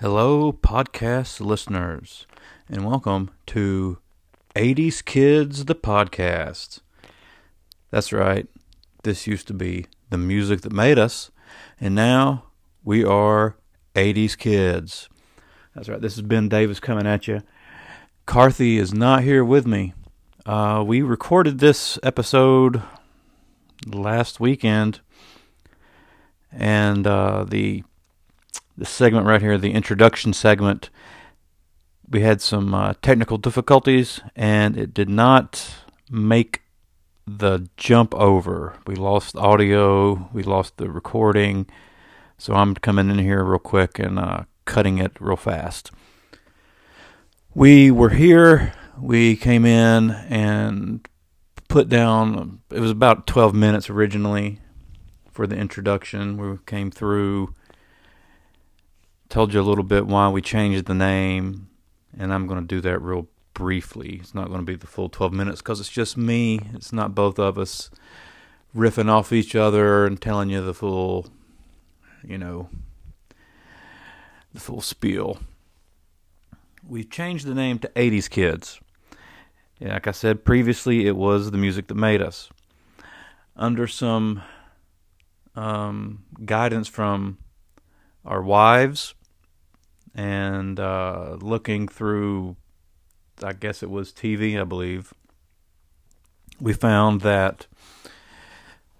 [0.00, 2.28] Hello, podcast listeners,
[2.68, 3.98] and welcome to
[4.54, 6.78] 80s Kids, the podcast.
[7.90, 8.46] That's right,
[9.02, 11.32] this used to be the music that made us,
[11.80, 12.44] and now
[12.84, 13.56] we are
[13.96, 15.08] 80s Kids.
[15.74, 17.42] That's right, this is Ben Davis coming at you.
[18.24, 19.94] Karthy is not here with me.
[20.46, 22.84] Uh, we recorded this episode
[23.84, 25.00] last weekend,
[26.52, 27.82] and uh, the
[28.78, 30.88] this segment right here, the introduction segment,
[32.08, 35.74] we had some uh, technical difficulties and it did not
[36.08, 36.62] make
[37.26, 38.76] the jump over.
[38.86, 41.66] We lost audio, we lost the recording.
[42.38, 45.90] So I'm coming in here real quick and uh, cutting it real fast.
[47.52, 51.06] We were here, we came in and
[51.66, 54.60] put down, it was about 12 minutes originally
[55.32, 56.36] for the introduction.
[56.36, 57.54] We came through
[59.28, 61.68] told you a little bit why we changed the name,
[62.18, 64.18] and I'm going to do that real briefly.
[64.20, 66.60] It's not going to be the full 12 minutes because it's just me.
[66.74, 67.90] It's not both of us
[68.74, 71.26] riffing off each other and telling you the full,
[72.24, 72.68] you know,
[74.54, 75.38] the full spiel.
[76.86, 78.80] We've changed the name to 80s Kids.
[79.80, 82.48] Like I said previously, it was the music that made us.
[83.56, 84.42] Under some
[85.54, 87.38] um, guidance from
[88.24, 89.14] our wives
[90.18, 92.56] and uh, looking through,
[93.40, 95.14] I guess it was TV, I believe,
[96.60, 97.68] we found that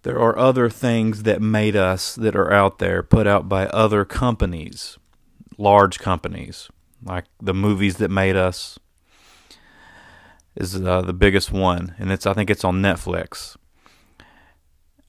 [0.05, 4.05] there are other things that made us that are out there, put out by other
[4.05, 4.97] companies,
[5.59, 6.69] large companies,
[7.03, 8.79] like the movies that made us
[10.55, 13.57] is uh, the biggest one, and it's I think it's on Netflix.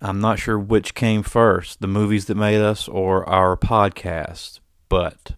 [0.02, 5.36] I'm not sure which came first, the movies that made us or our podcast, but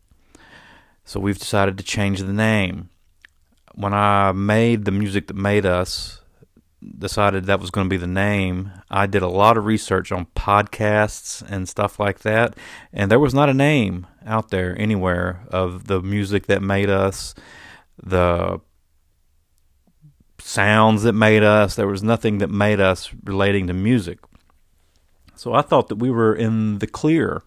[1.11, 2.89] so we've decided to change the name.
[3.75, 6.21] When I made the music that made us,
[6.97, 10.27] decided that was going to be the name, I did a lot of research on
[10.37, 12.55] podcasts and stuff like that,
[12.93, 17.35] and there was not a name out there anywhere of the music that made us,
[18.01, 18.61] the
[20.39, 21.75] sounds that made us.
[21.75, 24.19] There was nothing that made us relating to music.
[25.35, 27.43] So I thought that we were in the clear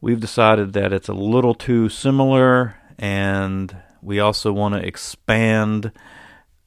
[0.00, 5.92] we've decided that it's a little too similar and we also want to expand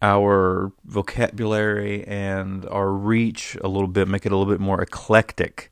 [0.02, 5.72] our vocabulary and our reach a little bit, make it a little bit more eclectic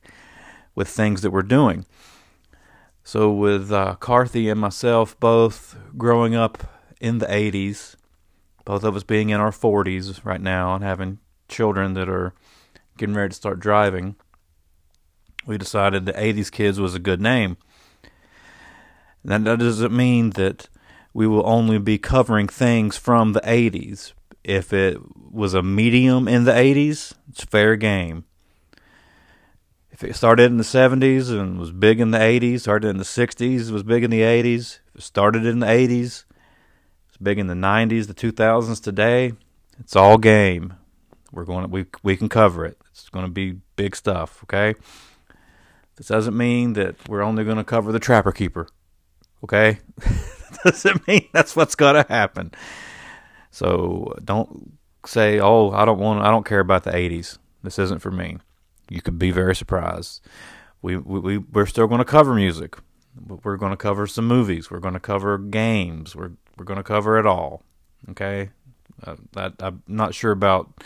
[0.74, 1.86] with things that we're doing.
[3.02, 6.70] So, with uh, Karthy and myself both growing up
[7.00, 7.96] in the 80s,
[8.64, 11.18] both of us being in our 40s right now and having
[11.48, 12.34] children that are
[12.98, 14.16] getting ready to start driving,
[15.46, 17.56] we decided the 80s Kids was a good name.
[19.24, 20.68] Now, that doesn't mean that
[21.12, 24.12] we will only be covering things from the 80s.
[24.44, 24.98] If it
[25.30, 28.24] was a medium in the 80s, it's fair game.
[29.90, 33.04] If it started in the 70s and was big in the 80s, started in the
[33.04, 36.24] 60s, was big in the 80s, if it started in the 80s,
[37.08, 39.32] it's big in the 90s, the 2000s today,
[39.80, 40.74] it's all game.
[41.32, 42.78] We're going to, we we can cover it.
[42.90, 44.78] It's going to be big stuff, okay?
[45.98, 48.68] This doesn't mean that we're only going to cover the Trapper Keeper.
[49.44, 49.80] Okay?
[50.64, 52.52] doesn't mean that's what's going to happen.
[53.50, 57.38] So don't say, "Oh, I don't want I don't care about the 80s.
[57.62, 58.38] This isn't for me."
[58.88, 60.24] You could be very surprised.
[60.82, 62.76] We we we're still going to cover music.
[63.26, 64.70] We're going to cover some movies.
[64.70, 66.14] We're going to cover games.
[66.14, 67.64] We're we're going to cover it all.
[68.10, 68.50] Okay?
[69.04, 69.16] Uh,
[69.60, 70.82] I'm not sure about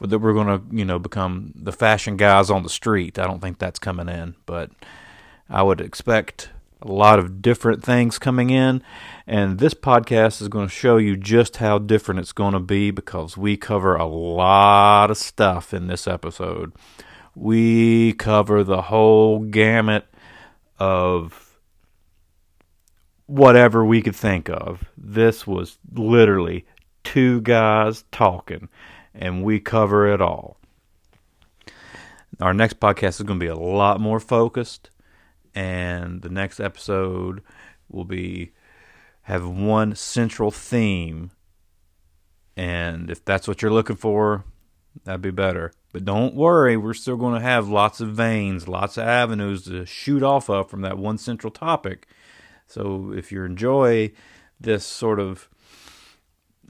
[0.00, 3.18] that we're going to, you know, become the fashion guys on the street.
[3.18, 4.70] I don't think that's coming in, but
[5.50, 6.50] I would expect
[6.80, 8.82] a lot of different things coming in.
[9.26, 12.90] And this podcast is going to show you just how different it's going to be
[12.90, 16.72] because we cover a lot of stuff in this episode.
[17.34, 20.06] We cover the whole gamut
[20.78, 21.58] of
[23.26, 24.84] whatever we could think of.
[24.96, 26.66] This was literally
[27.02, 28.68] two guys talking
[29.18, 30.56] and we cover it all.
[32.40, 34.90] Our next podcast is going to be a lot more focused,
[35.54, 37.42] and the next episode
[37.90, 38.52] will be
[39.22, 41.32] have one central theme.
[42.56, 44.44] And if that's what you're looking for,
[45.04, 45.72] that'd be better.
[45.92, 49.84] But don't worry, we're still going to have lots of veins, lots of avenues to
[49.84, 52.06] shoot off of from that one central topic.
[52.66, 54.12] So if you enjoy
[54.60, 55.48] this sort of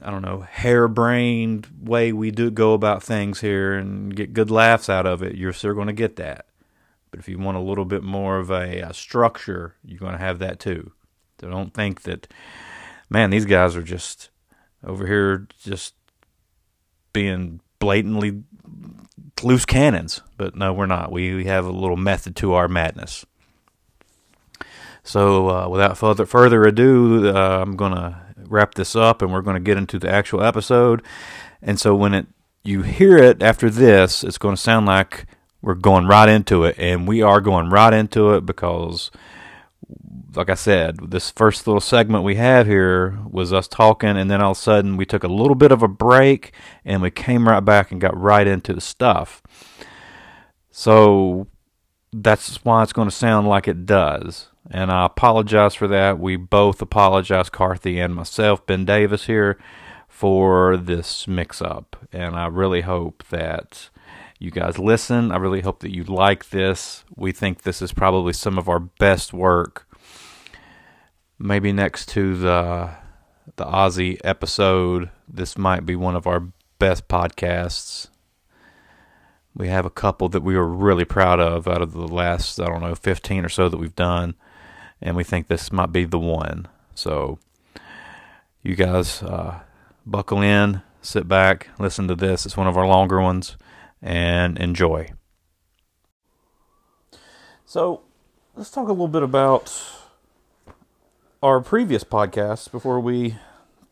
[0.01, 4.89] I don't know, harebrained way we do go about things here and get good laughs
[4.89, 6.45] out of it, you're still going to get that.
[7.11, 10.19] But if you want a little bit more of a, a structure, you're going to
[10.19, 10.91] have that too.
[11.41, 12.27] So don't think that,
[13.09, 14.29] man, these guys are just
[14.83, 15.95] over here just
[17.11, 18.43] being blatantly
[19.43, 20.21] loose cannons.
[20.37, 21.11] But no, we're not.
[21.11, 23.25] We, we have a little method to our madness.
[25.03, 29.59] So, uh, without further further ado, uh, I'm gonna wrap this up, and we're gonna
[29.59, 31.01] get into the actual episode.
[31.61, 32.27] And so, when it
[32.63, 35.25] you hear it after this, it's going to sound like
[35.61, 39.11] we're going right into it, and we are going right into it because,
[40.35, 44.41] like I said, this first little segment we had here was us talking, and then
[44.41, 46.53] all of a sudden we took a little bit of a break,
[46.85, 49.41] and we came right back and got right into the stuff.
[50.71, 51.47] So
[52.13, 54.48] that's why it's going to sound like it does.
[54.69, 56.19] And I apologize for that.
[56.19, 59.57] We both apologize, Karthy and myself, Ben Davis here,
[60.07, 61.95] for this mix up.
[62.11, 63.89] And I really hope that
[64.37, 65.31] you guys listen.
[65.31, 67.03] I really hope that you like this.
[67.15, 69.87] We think this is probably some of our best work.
[71.37, 72.91] Maybe next to the
[73.55, 76.43] the Ozzy episode, this might be one of our
[76.79, 78.07] best podcasts.
[79.55, 82.67] We have a couple that we were really proud of out of the last, I
[82.67, 84.35] don't know, 15 or so that we've done.
[85.01, 86.67] And we think this might be the one.
[86.93, 87.39] So,
[88.61, 89.59] you guys uh,
[90.05, 92.45] buckle in, sit back, listen to this.
[92.45, 93.55] It's one of our longer ones,
[94.01, 95.11] and enjoy.
[97.65, 98.01] So,
[98.55, 99.73] let's talk a little bit about
[101.41, 103.35] our previous podcasts before we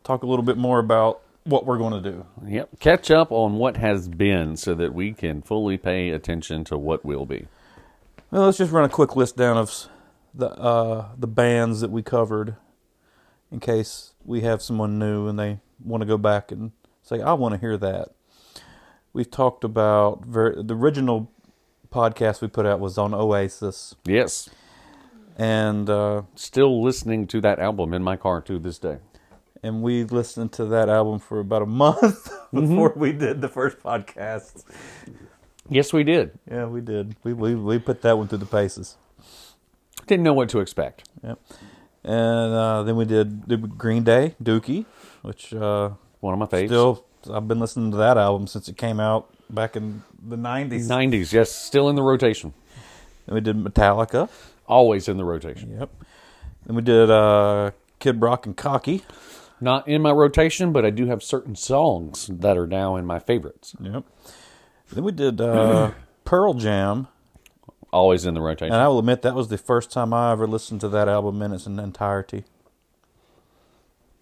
[0.03, 2.25] talk a little bit more about what we're going to do.
[2.45, 2.79] Yep.
[2.79, 7.05] Catch up on what has been so that we can fully pay attention to what
[7.05, 7.47] will be.
[8.29, 9.87] Well, let's just run a quick list down of
[10.37, 12.55] the uh, the bands that we covered,
[13.51, 17.33] in case we have someone new and they want to go back and say, "I
[17.33, 18.09] want to hear that."
[19.13, 21.31] We've talked about very, the original
[21.91, 24.49] podcast we put out was on Oasis, Yes.
[25.37, 28.97] and uh, Still listening to that album in my car to this day.
[29.63, 33.79] and we listened to that album for about a month before we did the first
[33.79, 34.63] podcast.
[35.69, 36.37] Yes, we did.
[36.49, 37.15] Yeah, we did.
[37.23, 38.97] We we we put that one through the paces.
[40.07, 41.07] Didn't know what to expect.
[41.23, 41.39] Yep.
[42.03, 44.85] And uh, then we did, did Green Day, Dookie,
[45.21, 45.89] which uh,
[46.21, 46.67] One of my faves.
[46.67, 50.87] still I've been listening to that album since it came out back in the nineties.
[50.89, 52.53] 90s, yes, still in the rotation.
[53.25, 54.29] Then we did Metallica.
[54.67, 55.77] Always in the rotation.
[55.79, 55.89] Yep.
[56.65, 59.03] Then we did uh, Kid Rock and Cocky.
[59.59, 63.19] Not in my rotation, but I do have certain songs that are now in my
[63.19, 63.75] favorites.
[63.81, 64.03] Yep.
[64.93, 65.91] Then we did uh,
[66.25, 67.07] Pearl Jam,
[67.93, 68.73] Always in the rotation.
[68.73, 71.41] and I will admit that was the first time I ever listened to that album
[71.41, 72.43] in its entirety.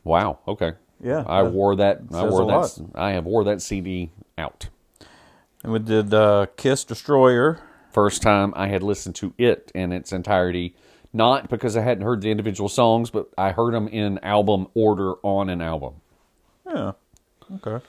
[0.03, 0.39] wow.
[0.47, 0.73] Okay.
[1.01, 2.01] Yeah, I wore that.
[2.13, 2.89] I wore that.
[2.95, 4.69] I have wore that CD out.
[5.63, 7.59] And we did uh, Kiss Destroyer.
[7.91, 10.73] First time I had listened to it in its entirety,
[11.11, 15.13] not because I hadn't heard the individual songs, but I heard them in album order
[15.21, 15.95] on an album.
[16.65, 16.93] Yeah.
[17.55, 17.83] Okay.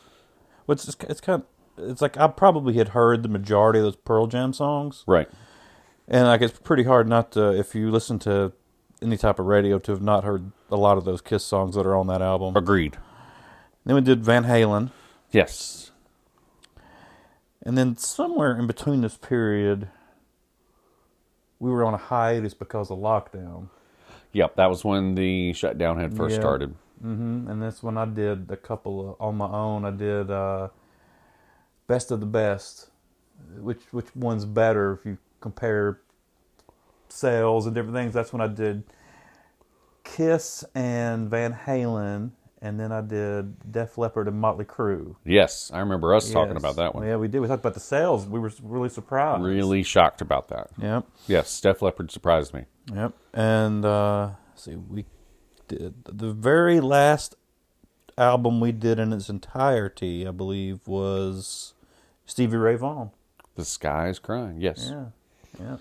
[0.67, 3.97] Well, it's it's kind of it's like I probably had heard the majority of those
[3.97, 5.29] Pearl Jam songs, Right.
[6.09, 8.53] And like it's pretty hard not to if you listen to
[9.03, 11.87] any type of radio to have not heard a lot of those Kiss songs that
[11.87, 12.57] are on that album.
[12.57, 12.97] Agreed.
[13.85, 14.91] Then we did Van Halen,
[15.31, 15.91] Yes.
[17.63, 19.89] and then somewhere in between this period,
[21.61, 23.69] we were on a hiatus because of lockdown.
[24.33, 24.57] Yep.
[24.57, 26.41] That was when the shutdown had first Yeah.
[26.41, 26.75] started.
[27.01, 29.85] hmm And that's when I did a couple of, on my own.
[29.85, 30.69] I did uh,
[31.87, 32.91] best of the best.
[33.59, 36.01] Which which one's better if you compare
[37.09, 38.15] sales and different things?
[38.15, 38.85] That's when I did
[40.05, 42.31] Kiss and Van Halen,
[42.63, 45.17] and then I did Def Leppard and Motley Crue.
[45.25, 47.07] Yes, I remember us talking about that one.
[47.07, 47.41] Yeah, we did.
[47.41, 48.27] We talked about the sales.
[48.27, 49.43] We were really surprised.
[49.43, 50.71] Really shocked about that.
[50.81, 51.07] Yep.
[51.27, 52.65] Yes, Def Leppard surprised me.
[52.95, 53.13] Yep.
[53.35, 55.05] And uh, see, we
[55.69, 57.35] did the very last
[58.17, 61.75] album we did in its entirety, I believe, was
[62.25, 63.11] Stevie Ray Vaughan.
[63.57, 64.61] The sky is crying.
[64.61, 64.89] Yes.
[64.91, 65.07] Yeah.
[65.61, 65.77] Yeah.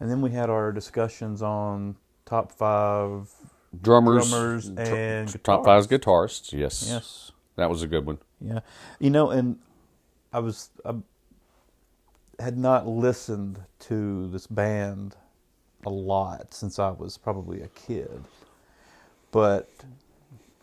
[0.00, 3.30] And then we had our discussions on top five.
[3.82, 6.52] Drummers, Drummers and tr- top five guitarists.
[6.52, 6.86] Yes.
[6.88, 7.32] Yes.
[7.56, 8.18] That was a good one.
[8.40, 8.60] Yeah.
[8.98, 9.58] You know, and
[10.32, 10.94] I was I
[12.38, 15.16] had not listened to this band
[15.84, 18.24] a lot since I was probably a kid.
[19.30, 19.68] But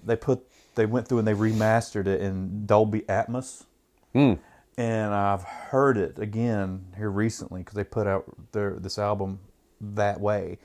[0.03, 3.65] they put they went through and they remastered it in Dolby Atmos.
[4.13, 4.33] Hmm.
[4.77, 9.39] And I've heard it again here recently because they put out their this album
[9.79, 10.57] that way,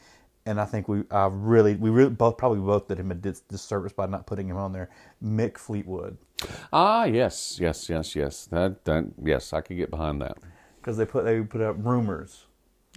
[0.47, 3.41] and I think we I really we really both probably both did him a dis-
[3.43, 4.91] disservice by not putting him on there.
[5.23, 6.17] Mick Fleetwood
[6.73, 8.47] Ah, yes, yes, yes, yes.
[8.47, 10.39] That, that, yes, I could get behind that.
[10.81, 12.47] because they put they put out rumors,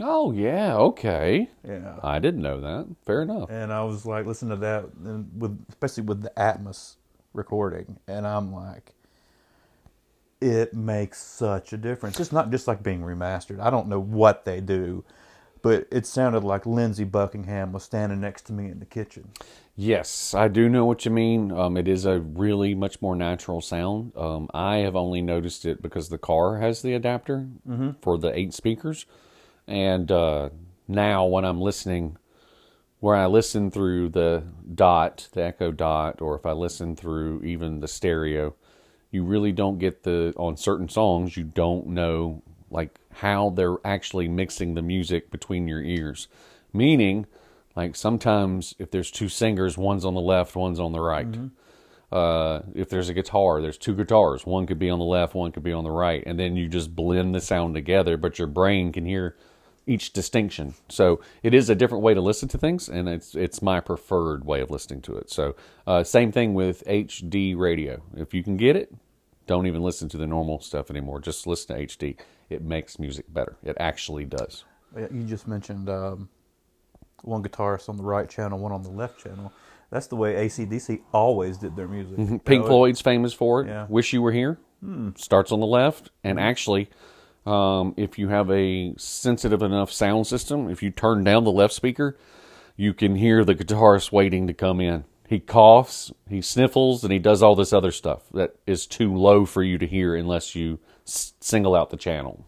[0.01, 1.49] Oh yeah, okay.
[1.67, 1.99] Yeah.
[2.01, 2.87] I didn't know that.
[3.05, 3.51] Fair enough.
[3.51, 6.95] and I was like listen to that, and with especially with the Atmos
[7.33, 8.93] recording, and I'm like,
[10.43, 12.19] it makes such a difference.
[12.19, 13.61] It's not just like being remastered.
[13.61, 15.05] I don't know what they do,
[15.61, 19.29] but it sounded like Lindsey Buckingham was standing next to me in the kitchen.
[19.77, 21.51] Yes, I do know what you mean.
[21.51, 24.11] Um, it is a really much more natural sound.
[24.17, 27.47] Um, I have only noticed it because the car has the adapter
[28.01, 29.05] for the eight speakers,
[29.65, 30.49] and uh,
[30.87, 32.17] now when I'm listening,
[32.99, 34.43] where I listen through the
[34.75, 38.55] dot, the Echo Dot, or if I listen through even the stereo,
[39.13, 41.37] you really don't get the on certain songs.
[41.37, 42.41] You don't know
[42.71, 46.27] like how they're actually mixing the music between your ears,
[46.73, 47.27] meaning.
[47.75, 51.27] Like sometimes, if there's two singers, one's on the left, one's on the right.
[52.11, 54.45] Uh, if there's a guitar, there's two guitars.
[54.45, 56.67] One could be on the left, one could be on the right, and then you
[56.67, 58.15] just blend the sound together.
[58.17, 59.35] But your brain can hear
[59.85, 60.75] each distinction.
[60.89, 64.45] So it is a different way to listen to things, and it's it's my preferred
[64.45, 65.29] way of listening to it.
[65.29, 68.01] So uh, same thing with HD radio.
[68.15, 68.93] If you can get it,
[69.47, 71.19] don't even listen to the normal stuff anymore.
[71.19, 72.17] Just listen to HD.
[72.49, 73.57] It makes music better.
[73.63, 74.63] It actually does.
[74.95, 76.29] You just mentioned um,
[77.23, 79.51] one guitarist on the right channel, one on the left channel.
[79.89, 82.17] That's the way ACDC always did their music.
[82.17, 83.67] Pink You know, Floyd's famous for it.
[83.67, 83.85] Yeah.
[83.89, 84.57] Wish You Were Here
[85.15, 86.89] starts on the left, and actually,
[87.45, 91.73] um, if you have a sensitive enough sound system, if you turn down the left
[91.73, 92.17] speaker,
[92.75, 95.05] you can hear the guitarist waiting to come in.
[95.27, 99.45] He coughs, he sniffles, and he does all this other stuff that is too low
[99.45, 102.45] for you to hear unless you s- single out the channel.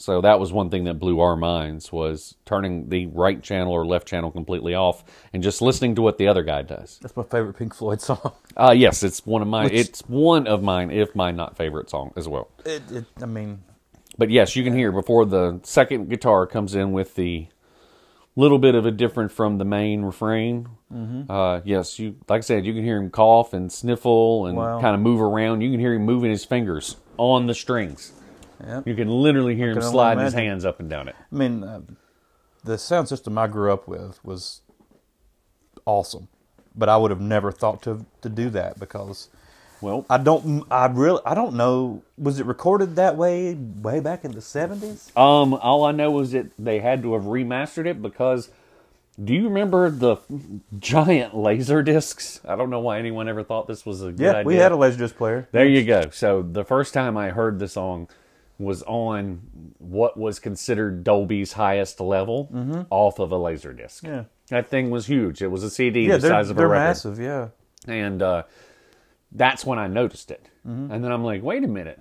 [0.00, 3.84] So that was one thing that blew our minds was turning the right channel or
[3.84, 5.02] left channel completely off
[5.32, 7.00] and just listening to what the other guy does.
[7.02, 8.32] That's my favorite Pink Floyd song.
[8.56, 9.70] Uh, yes, it's one of mine.
[9.72, 12.48] It's one of mine, if my not favorite song as well.
[12.64, 13.60] It, it, I mean,
[14.18, 17.46] But yes, you can hear before the second guitar comes in with the
[18.34, 20.68] little bit of a different from the main refrain.
[20.92, 21.30] Mm-hmm.
[21.30, 24.80] Uh, yes, you like I said, you can hear him cough and sniffle and Wow.
[24.80, 25.60] kind of move around.
[25.60, 28.12] You can hear him moving his fingers on the strings.
[28.64, 28.82] yeah.
[28.84, 31.14] You can literally hear him sliding his hands up and down it.
[31.32, 31.80] I mean, uh,
[32.64, 34.62] the sound system I grew up with was
[35.86, 36.28] awesome,
[36.74, 39.28] but I would have never thought to to do that because
[39.80, 40.66] Well, I don't.
[40.70, 41.20] I really.
[41.24, 42.02] I don't know.
[42.16, 45.10] Was it recorded that way way back in the seventies?
[45.16, 48.50] Um, all I know is that they had to have remastered it because
[49.22, 50.16] do you remember the
[50.78, 52.40] giant laser discs?
[52.46, 54.44] I don't know why anyone ever thought this was a good Yeah, idea.
[54.44, 55.48] we had a laser disc player.
[55.52, 56.10] There you go.
[56.12, 58.08] So the first time I heard the song
[58.60, 59.40] was on
[59.78, 64.02] what was considered Dolby's highest level off of a laser disc.
[64.04, 64.14] Mm-hmm.
[64.14, 64.24] Yeah.
[64.50, 65.42] That thing was huge.
[65.42, 67.18] It was a CD Yeah, the they're, size of a they're record massive.
[67.20, 67.48] Yeah,
[67.86, 68.42] and uh,
[69.32, 70.48] that's when I noticed it.
[70.66, 70.92] Mm-hmm.
[70.92, 72.00] And then I'm like, wait a minute.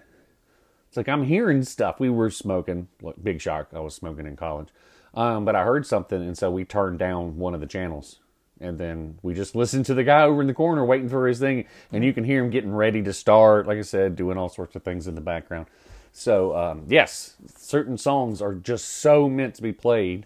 [0.88, 2.00] It's like I'm hearing stuff.
[2.00, 3.70] We were smoking, look, big shock.
[3.74, 4.70] I was smoking in college,
[5.14, 8.20] um, but I heard something, and so we turned down one of the channels,
[8.62, 11.40] and then we just listened to the guy over in the corner waiting for his
[11.40, 13.68] thing, and you can hear him getting ready to start.
[13.68, 15.68] Like I said, doing all sorts of things in the background.
[16.14, 20.26] So um, yes, certain songs are just so meant to be played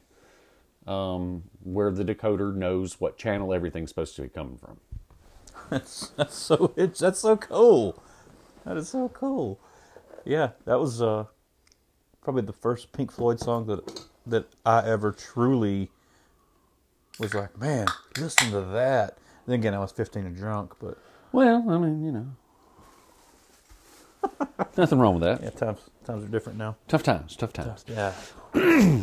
[0.88, 4.80] um, where the decoder knows what channel everything's supposed to be coming from.
[5.72, 6.74] That's, that's so.
[6.78, 8.02] It's that's so cool.
[8.66, 9.60] That is so cool.
[10.24, 11.26] Yeah, that was uh,
[12.22, 15.90] probably the first Pink Floyd song that that I ever truly
[17.20, 17.88] was like, man,
[18.20, 19.18] listen to that.
[19.48, 21.00] Then again, I was fifteen and drunk, but
[21.32, 22.28] Well, I mean, you know,
[24.78, 25.42] nothing wrong with that.
[25.42, 26.76] yeah, times times are different now.
[26.88, 27.84] Tough times, tough times.
[27.88, 28.14] Yeah,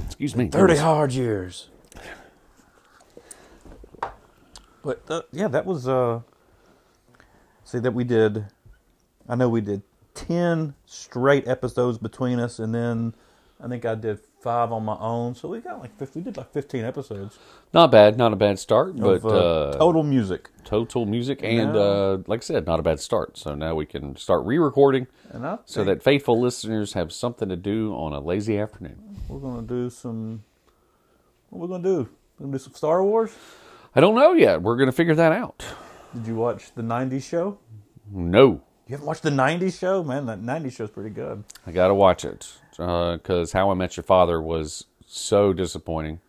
[0.06, 0.46] Excuse me.
[0.48, 1.68] thirty hard years.
[4.84, 6.20] But uh, yeah, that was uh.
[7.68, 8.46] See that we did.
[9.28, 9.82] I know we did
[10.14, 13.12] ten straight episodes between us, and then
[13.62, 15.34] I think I did five on my own.
[15.34, 17.38] So we got like 50, we did like fifteen episodes
[17.74, 20.48] Not bad, not a bad start, but uh, uh, total music.
[20.64, 21.80] total music and Yeah.
[21.80, 23.36] uh, like I said, not a bad start.
[23.36, 27.56] So now we can start re-recording And I so that faithful listeners have something to
[27.56, 28.96] do on a lazy afternoon.
[29.28, 30.42] we're gonna do some.
[31.50, 32.08] What we're gonna do?
[32.38, 33.30] We're gonna do some Star Wars.
[33.94, 34.62] I don't know yet.
[34.62, 35.62] We're gonna figure that out.
[36.14, 37.58] Did you watch the '90s show?
[38.10, 40.26] No, You haven't watched the '90s show, man.
[40.26, 41.44] That '90s show's pretty good.
[41.66, 46.20] I gotta watch it because How I Met Your Father was so disappointing.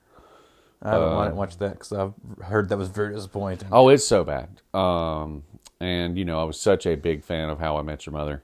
[0.81, 2.13] I haven't I didn't that because I've
[2.45, 3.67] heard that was very disappointing.
[3.71, 4.61] Oh, it's so bad.
[4.73, 5.43] Um,
[5.79, 8.43] and you know, I was such a big fan of How I Met Your Mother,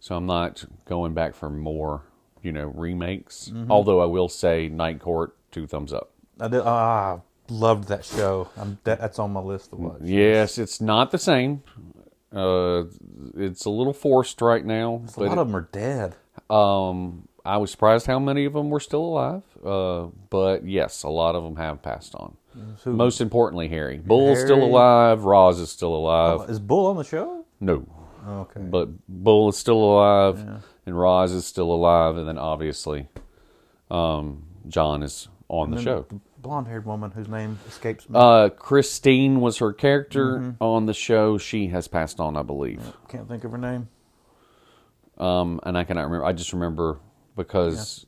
[0.00, 2.02] so I'm not going back for more,
[2.42, 3.52] you know, remakes.
[3.70, 6.10] Although I will say, Night Court, two thumbs up.
[6.40, 6.62] I did.
[6.64, 8.48] Ah, loved that show.
[8.56, 10.00] I'm, that, that's on my list to watch.
[10.02, 11.62] Yes, it's not the same.
[12.32, 12.84] Uh,
[13.36, 16.16] it's a little forced right now, a lot of them are dead.
[16.50, 19.42] um, I was surprised how many of them were still alive.
[19.64, 22.36] Uh, but yes, a lot of them have passed on.
[22.84, 23.98] Who- Most importantly, Harry.
[23.98, 25.24] Bull's still alive.
[25.24, 26.48] Roz is still alive.
[26.48, 27.44] is Bull on the show?
[27.60, 27.86] no,
[28.26, 28.60] Oh, okay.
[28.60, 30.42] but Bull is still alive,
[30.86, 33.08] and Roz is still alive, and then obviously,
[33.90, 36.06] um, John is on the show.
[36.08, 38.16] The blonde-haired woman whose name escapes me.
[38.18, 40.62] Uh, Christine was her character Mm-hmm.
[40.62, 41.38] on the show.
[41.38, 42.80] She has passed on, I believe.
[43.08, 43.88] Can't think of her name.
[45.18, 46.24] Um, and I cannot remember.
[46.26, 46.98] I just remember
[47.36, 48.04] because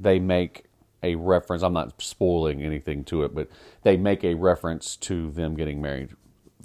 [0.00, 0.64] they make
[1.02, 1.62] a reference.
[1.62, 3.48] I'm not spoiling anything to it, but
[3.82, 6.10] they make a reference to them getting married,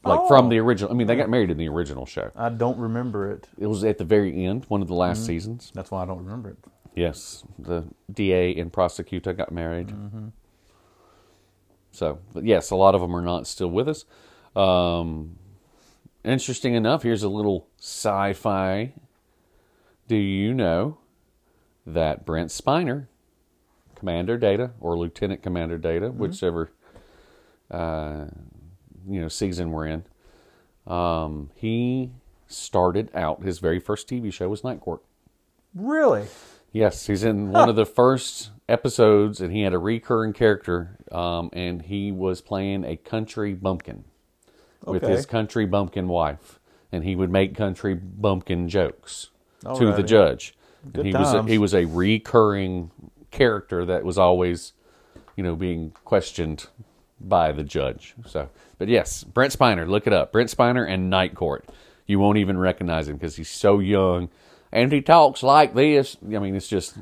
[0.04, 0.50] like from Oh.
[0.50, 0.92] the original.
[0.92, 2.32] I mean, they got married in the original show.
[2.36, 3.48] I don't remember it.
[3.58, 5.00] It was at the very end, one of the Mm-hmm.
[5.02, 5.72] last seasons.
[5.76, 6.58] That's why I don't remember it.
[6.96, 9.94] Yes, the DA and prosecutor got married.
[11.94, 14.04] So, but yes, a lot of them are not still with us.
[14.56, 15.38] Um,
[16.26, 18.94] interesting enough, here's a little sci-fi.
[20.08, 20.98] Do you know
[21.86, 23.08] that Brent Spiner,
[23.96, 26.72] Commander Data or Lieutenant Commander Data, whichever
[27.70, 28.26] uh,
[29.08, 30.04] you know season we're in,
[30.88, 32.12] um, he
[32.48, 35.02] started out his very first TV show was Night Court.
[35.76, 36.26] Really?
[36.72, 41.50] Yes, he's in one of the first episodes, and he had a recurring character, um,
[41.54, 44.04] and he was playing a country bumpkin
[44.86, 46.60] with his country bumpkin wife,
[46.92, 49.30] and he would make country bumpkin jokes
[49.62, 50.06] to the Alrighty.
[50.08, 50.56] judge.
[50.84, 52.92] And Good he was a, he was a recurring
[53.32, 54.74] character that was always,
[55.38, 56.68] you know, being questioned
[57.22, 58.16] by the judge.
[58.28, 60.34] So, but yes, Brent Spiner, look it up.
[60.34, 61.66] Brent Spiner and Night Court.
[62.06, 64.30] You won't even recognize him because he's so young,
[64.74, 66.18] and he talks like this.
[66.22, 66.98] I mean, it's just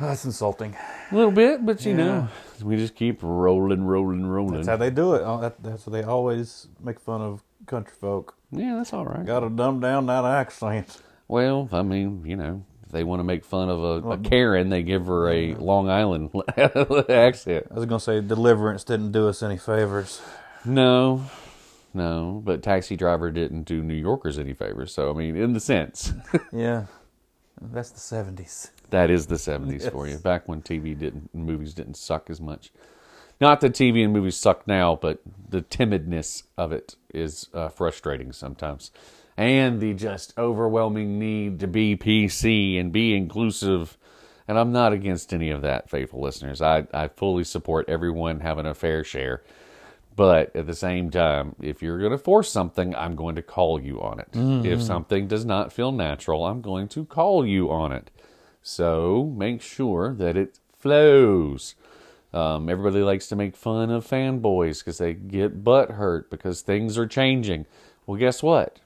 [0.00, 0.76] That's insulting.
[1.10, 2.28] a little bit, but you know,
[2.62, 4.54] we just keep rolling, rolling, rolling.
[4.56, 5.22] That's how they do it.
[5.24, 8.34] Oh, that's how they always make fun of country folk.
[8.52, 9.24] yeah, that's all right.
[9.24, 10.98] Got to dumb down that accent.
[11.28, 14.68] Well, I mean, you know, if they want to make fun of a, a Karen,
[14.68, 16.30] they give her a Long Island
[17.08, 17.66] accent.
[17.70, 20.20] I was gonna say Deliverance didn't do us any favors.
[20.64, 21.24] No,
[21.94, 24.92] no, but Taxi Driver didn't do New Yorkers any favors.
[24.92, 26.12] So, I mean, in the sense,
[26.52, 26.84] Yeah,
[27.60, 28.70] that's the seventies.
[28.90, 30.18] That is the 70s for you.
[30.18, 32.70] Back when TV didn't, movies didn't suck as much.
[33.40, 38.32] Not that TV and movies suck now, but the timidness of it is uh, frustrating
[38.32, 38.90] sometimes.
[39.36, 43.98] And the just overwhelming need to be PC and be inclusive.
[44.48, 46.62] And I'm not against any of that, faithful listeners.
[46.62, 49.42] I, I fully support everyone having a fair share.
[50.14, 53.78] But at the same time, if you're going to force something, I'm going to call
[53.78, 54.28] you on it.
[54.64, 58.10] If something does not feel natural, I'm going to call you on it.
[58.68, 61.76] So make sure that it flows.
[62.34, 66.98] Um, everybody likes to make fun of fanboys because they get butt hurt because things
[66.98, 67.66] are changing.
[68.06, 68.80] Well, guess what?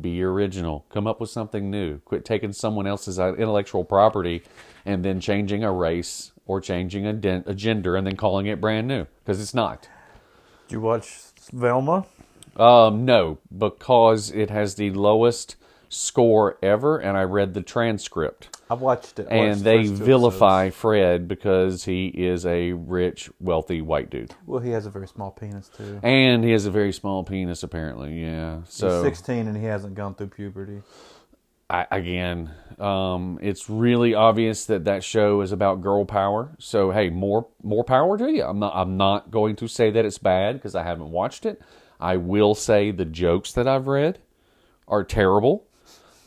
[0.00, 0.86] Be original.
[0.90, 1.98] Come up with something new.
[2.04, 4.44] Quit taking someone else's intellectual property
[4.86, 8.86] and then changing a race or changing a, a gender and then calling it brand
[8.86, 9.88] new because it's not.
[10.68, 11.18] Did you watch
[11.52, 12.06] Velma?
[12.56, 15.56] Um, no, because it has the lowest
[15.90, 18.56] score ever, and I read the transcript.
[18.70, 19.26] I've watched it.
[19.28, 20.80] And watched they two vilify episodes.
[20.80, 25.32] Fred because he is a rich, wealthy white dude, Well, he has a very small
[25.32, 26.00] penis too.
[26.02, 27.62] and he has a very small penis.
[27.62, 28.60] Apparently, yeah.
[28.68, 30.80] So He's sixteen and he hasn't gone through puberty.
[31.68, 32.50] I, again,
[32.80, 36.50] um, it's really obvious that that show is about girl power.
[36.58, 38.44] So hey, more more power to you.
[38.44, 41.60] I'm not I'm not going to say that it's bad because I haven't watched it.
[42.00, 44.20] I will say the jokes that I've read
[44.88, 45.64] are terrible.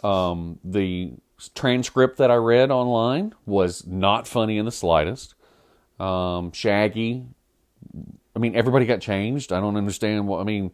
[0.04, 1.14] Um, the
[1.56, 5.36] transcript that I read online was not funny in the slightest.
[6.00, 7.26] Um, Shaggy,
[8.36, 9.54] I mean, everybody got changed.
[9.54, 10.72] I don't understand what I mean.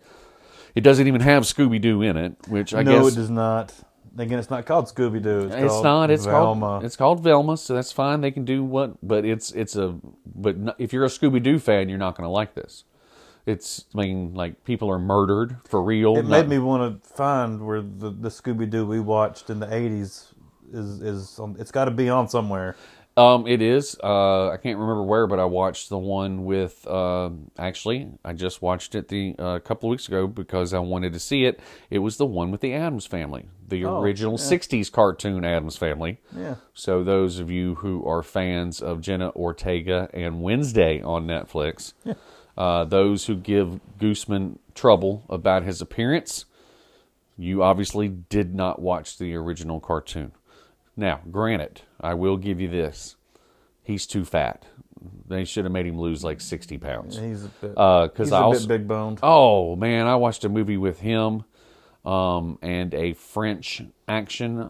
[0.75, 3.73] It doesn't even have Scooby Doo in it, which I no, guess it does not.
[4.17, 5.45] Again, it's not called Scooby Doo.
[5.45, 6.11] It's, it's called not.
[6.11, 6.65] It's Velma.
[6.65, 6.85] called.
[6.85, 8.21] It's called Velma, so that's fine.
[8.21, 9.95] They can do what, but it's it's a.
[10.25, 12.85] But if you're a Scooby Doo fan, you're not going to like this.
[13.49, 13.85] It's.
[13.95, 16.17] I mean, like people are murdered for real.
[16.17, 19.67] It made me want to find where the, the Scooby Doo we watched in the
[19.67, 20.33] '80s
[20.71, 21.39] is is.
[21.39, 22.75] On, it's got to be on somewhere.
[23.17, 23.97] Um, it is.
[24.01, 26.88] Uh, I can't remember where, but I watched the one with.
[26.88, 30.79] Uh, actually, I just watched it the uh, a couple of weeks ago because I
[30.79, 31.59] wanted to see it.
[31.89, 36.21] It was the one with the Addams Family, the Oh, original '60s cartoon Addams Family.
[36.33, 36.55] Yeah.
[36.73, 41.93] So those of you who are fans of Jenna Ortega and Wednesday on Netflix,
[42.60, 46.45] uh, those who give Guzman trouble about his appearance,
[47.38, 50.34] you obviously did not watch the original cartoon.
[50.95, 53.15] Now, granted, I will give you this:
[53.82, 54.65] he's too fat.
[55.28, 57.17] They should have made him lose like sixty pounds.
[57.17, 57.72] He's a bit.
[57.72, 59.19] Because he's I a also, bit big boned.
[59.24, 61.45] Oh man, I watched a movie with him
[62.06, 64.69] um, and a French action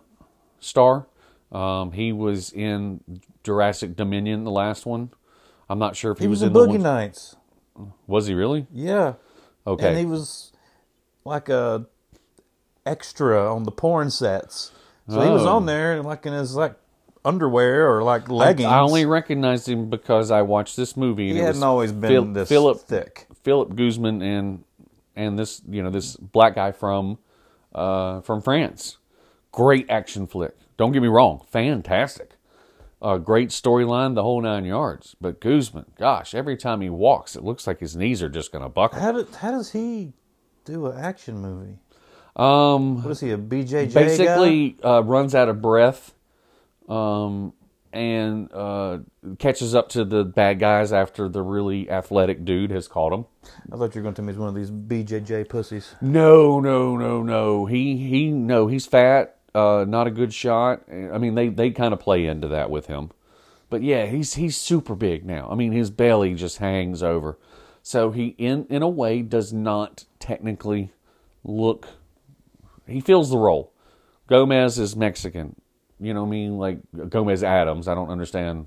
[0.60, 1.08] star
[1.52, 3.02] Um, he was in
[3.44, 5.10] Jurassic Dominion, the last one.
[5.68, 7.36] I'm not sure if he, He was, in in the Boogie one- Nights.
[8.08, 8.68] Was he really?
[8.74, 9.14] Yeah.
[9.68, 9.90] Okay.
[9.90, 10.52] And he was
[11.26, 11.86] like a
[12.86, 14.72] extra on the porn sets.
[15.08, 15.58] So he was Oh.
[15.58, 16.76] on there like in his like
[17.26, 18.70] underwear or like I, leggings.
[18.72, 21.26] I only recognized him because I watched this movie.
[21.26, 23.28] he and it hadn't was always been Phil- this Philip thick.
[23.44, 24.64] Philip Guzman and
[25.16, 27.18] and this you know this black guy from
[27.74, 28.98] uh, from France.
[29.52, 30.56] Great action flick.
[30.78, 32.32] Don't get me wrong, fantastic.
[33.02, 35.16] Uh, great storyline, the whole nine yards.
[35.22, 38.64] But Guzman, gosh, every time he walks, it looks like his knees are just going
[38.64, 39.00] to buckle.
[39.00, 40.12] How did how does he
[40.66, 41.78] do an action movie?
[42.36, 44.04] Um, What is he a BJJ guy?
[44.04, 46.14] basically uh, runs out of breath
[46.90, 47.54] um,
[47.92, 49.00] and uh,
[49.40, 53.26] catches up to the bad guys after the really athletic dude has caught him.
[53.72, 55.96] I thought you were going to tell me he's one of these BJJ pussies.
[56.02, 57.66] No, no, no, no.
[57.66, 59.39] He he no, he's fat.
[59.54, 60.84] Uh, not a good shot.
[60.90, 63.12] I mean, they they kind of play into that with him.
[63.70, 65.50] But yeah, he's he's super big now.
[65.52, 67.38] I mean, his belly just hangs over.
[67.82, 70.92] So he in in a way does not technically
[71.44, 71.88] look
[72.88, 73.72] he fills the role.
[74.28, 75.56] Gomez is Mexican.
[76.00, 76.58] You know what I mean?
[76.58, 77.88] Like Gomez Addams.
[77.88, 78.66] I don't understand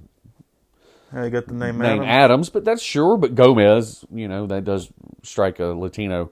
[1.12, 2.08] I got the name, name Addams?
[2.08, 3.16] Addams, but that's sure.
[3.16, 4.90] But Gomez, you know, that does
[5.22, 6.30] strike a Latino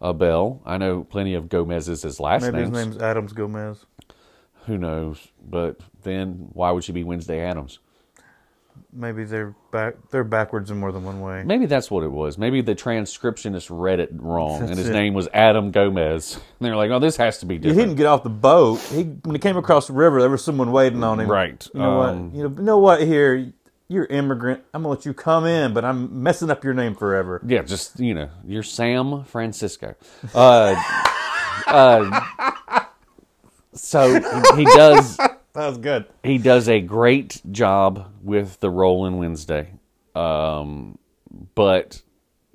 [0.00, 0.62] uh, bell.
[0.64, 2.52] I know plenty of Gomez's as last name.
[2.52, 2.76] Maybe names.
[2.76, 3.84] his name's Addams Gomez.
[4.66, 5.28] Who knows?
[5.44, 7.78] But then why would she be Wednesday Addams?
[8.94, 9.94] Maybe they're back.
[10.10, 11.42] They're backwards in more than one way.
[11.44, 12.38] Maybe that's what it was.
[12.38, 14.92] Maybe the transcriptionist read it wrong, and his it.
[14.92, 16.34] name was Adam Gomez.
[16.34, 17.64] And they're like, "Oh, this has to be different.
[17.64, 18.80] He different." didn't get off the boat.
[18.90, 21.30] He when he came across the river, there was someone waiting on him.
[21.30, 21.66] Right.
[21.74, 22.36] You know Um, what?
[22.36, 23.02] You know, you know what?
[23.02, 23.52] Here,
[23.88, 24.62] you're immigrant.
[24.72, 27.42] I'm gonna let you come in, but I'm messing up your name forever.
[27.46, 29.94] Yeah, just you know, you're Sam Francisco.
[30.34, 30.74] Uh,
[31.66, 32.84] uh,
[33.74, 34.14] so
[34.56, 35.16] he does.
[35.16, 36.06] That was good.
[36.22, 39.70] he does a great job with the role in Wednesday.
[40.14, 40.98] Um,
[41.54, 42.00] but,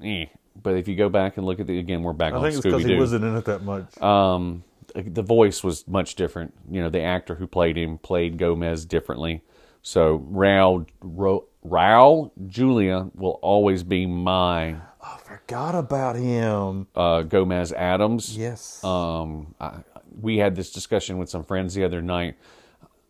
[0.04, 0.26] eh.
[0.62, 2.56] but if you go back and look at the again, we're back I on think
[2.56, 4.00] it's Scooby because he wasn't in it that much.
[4.02, 4.64] Um,
[4.96, 6.54] the voice was much different.
[6.70, 9.44] You know, the actor who played him played Gomez differently.
[9.82, 16.88] So Raul Ro, Raul Julia will always be my I forgot about him.
[16.96, 18.36] uh, Gomez Addams.
[18.38, 18.84] Yes.
[18.84, 19.80] Um, I,
[20.20, 22.36] we had this discussion with some friends the other night.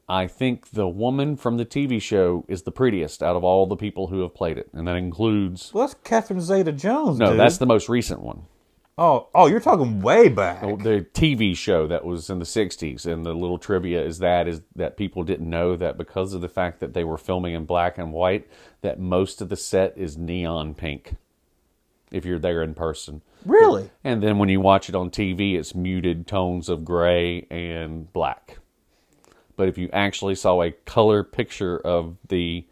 [0.10, 3.76] I think the woman from the TV show is the prettiest out of all the
[3.76, 5.74] people who have played it, and that includes.
[5.74, 7.20] well, that's Catherine Zeta-Jones.
[7.20, 7.39] No, dude.
[7.39, 8.43] that's the most recent one.
[9.00, 10.63] Oh, oh, you're talking way back.
[10.63, 14.48] Oh, the TV show that was in the '60s, and the little trivia is that
[14.48, 17.65] is that people didn't know that because of the fact that they were filming in
[17.65, 18.48] black and white,
[18.82, 21.15] that most of the set is neon pink.
[22.12, 23.89] If you're there in person, Really?
[24.04, 28.60] And then when you watch it on TV, it's muted tones of gray and black.
[29.56, 32.65] But if you actually saw a color picture of the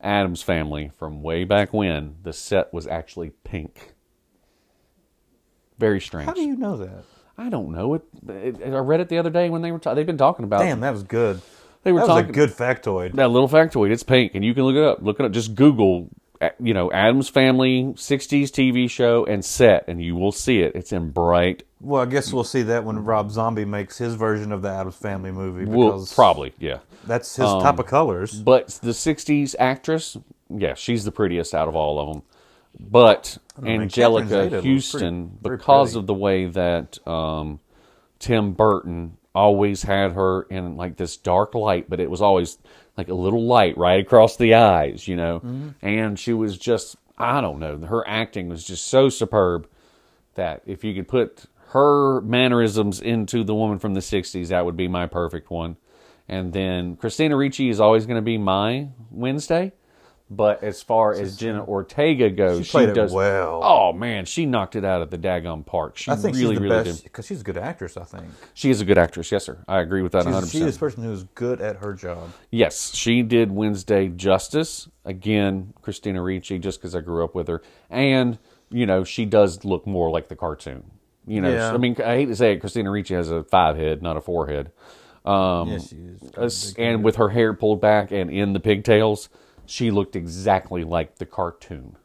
[0.00, 3.94] Addams family from way back when, the set was actually pink.
[5.78, 6.26] Very strange.
[6.26, 7.04] How do you know that?
[7.38, 8.62] I don't know it, it.
[8.62, 9.78] I read it the other day when they were.
[9.78, 10.60] ta- they've been talking about.
[10.60, 11.40] Damn, that was good.
[11.84, 13.12] they were That was a talking good factoid.
[13.14, 13.90] that little factoid.
[13.90, 14.98] It's pink, and you can look it up.
[15.02, 15.32] Look it up.
[15.32, 16.10] Just Google,
[16.58, 20.72] you know, Addams Family '60s TV show and set, and you will see it.
[20.74, 24.52] It's in bright Well, I guess we'll see that when Rob Zombie makes his version
[24.52, 25.66] of the Addams Family movie.
[25.66, 26.78] Well, probably, yeah.
[27.06, 28.40] that's his type of colors.
[28.40, 30.16] But the '60s actress,
[30.48, 32.22] yeah, she's the prettiest out of all of them.
[32.78, 35.98] But know, man, Catherine Anjelica Huston, pretty- pretty because pretty.
[35.98, 37.60] of the way that um,
[38.18, 42.58] Tim Burton always had her in like this dark light, but it was always
[42.96, 45.40] like a little light right across the eyes, you know.
[45.40, 45.68] Mm-hmm.
[45.82, 49.68] And she was just, I don't know, her acting was just so superb
[50.34, 54.76] that if you could put her mannerisms into the woman from the 60s, that would
[54.76, 55.76] be my perfect one.
[56.28, 59.72] And then Christina Ricci is always going to be my Wednesday.
[60.32, 63.60] But as far as Jenna Ortega goes, She played it does well.
[63.64, 65.96] Oh man, she knocked it out of the daggone park.
[65.96, 67.02] She I think really, she's the really best did.
[67.04, 67.96] because she's a good actress.
[67.96, 69.32] I think She is a good actress.
[69.32, 69.58] Yes, sir.
[69.66, 70.52] I agree with that One hundred percent.
[70.52, 70.76] she's percent.
[70.76, 72.30] a person who's good at her job.
[72.52, 74.88] Yes, she did Wednesday justice.
[75.04, 77.60] Again, Christina Ricci, just because I grew up with her.
[77.90, 78.38] And,
[78.70, 80.84] you know, she does look more like the cartoon.
[81.26, 81.72] You know, Yeah.
[81.72, 84.20] I mean, I hate to say it, Christina Ricci has a five head, not a
[84.20, 84.70] four head.
[85.24, 86.74] Um, yes, she is.
[86.78, 89.28] And with her hair pulled back and in the pigtails,
[89.70, 91.96] she looked exactly like the cartoon.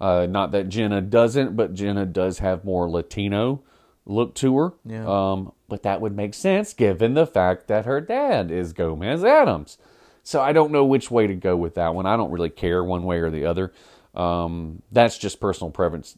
[0.00, 3.62] Uh, not that Jenna doesn't, but Jenna does have more Latino
[4.04, 4.72] look to her.
[4.84, 5.06] Yeah.
[5.06, 9.78] Um, but that would make sense given the fact that her dad is Gomez Addams.
[10.22, 12.06] So I don't know which way to go with that one.
[12.06, 13.72] I don't really care one way or the other.
[14.14, 16.16] Um, that's just personal preference.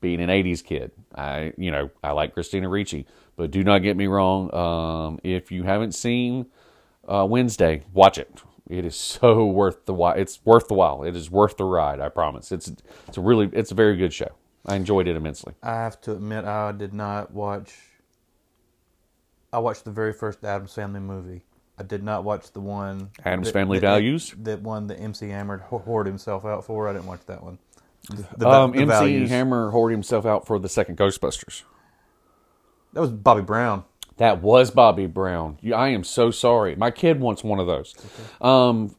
[0.00, 3.96] Being an '80s kid, I you know I like Christina Ricci, but do not get
[3.96, 4.54] me wrong.
[4.54, 6.46] Um, if you haven't seen
[7.08, 7.82] uh, Wednesday.
[7.92, 8.30] Watch it.
[8.68, 10.14] It is so worth the while.
[10.14, 11.02] It's worth the while.
[11.02, 12.00] It is worth the ride.
[12.00, 12.52] I promise.
[12.52, 12.68] It's
[13.08, 14.30] it's a really it's a very good show.
[14.66, 15.54] I enjoyed it immensely.
[15.62, 17.74] I have to admit, I did not watch.
[19.52, 21.42] I watched the very first Addams Family movie.
[21.78, 24.34] I did not watch the one Addams Family Values?
[24.42, 26.88] That one that MC Hammer whored himself out for.
[26.88, 27.58] I didn't watch that one.
[28.10, 29.30] The, the, Um, the MC Values.
[29.30, 31.62] Hammer whored himself out for the second Ghostbusters.
[32.92, 33.84] That was Bobby Brown.
[34.18, 35.58] That was Bobby Brown.
[35.74, 36.76] I am so sorry.
[36.76, 37.94] My kid wants one of those.
[38.40, 38.94] Um,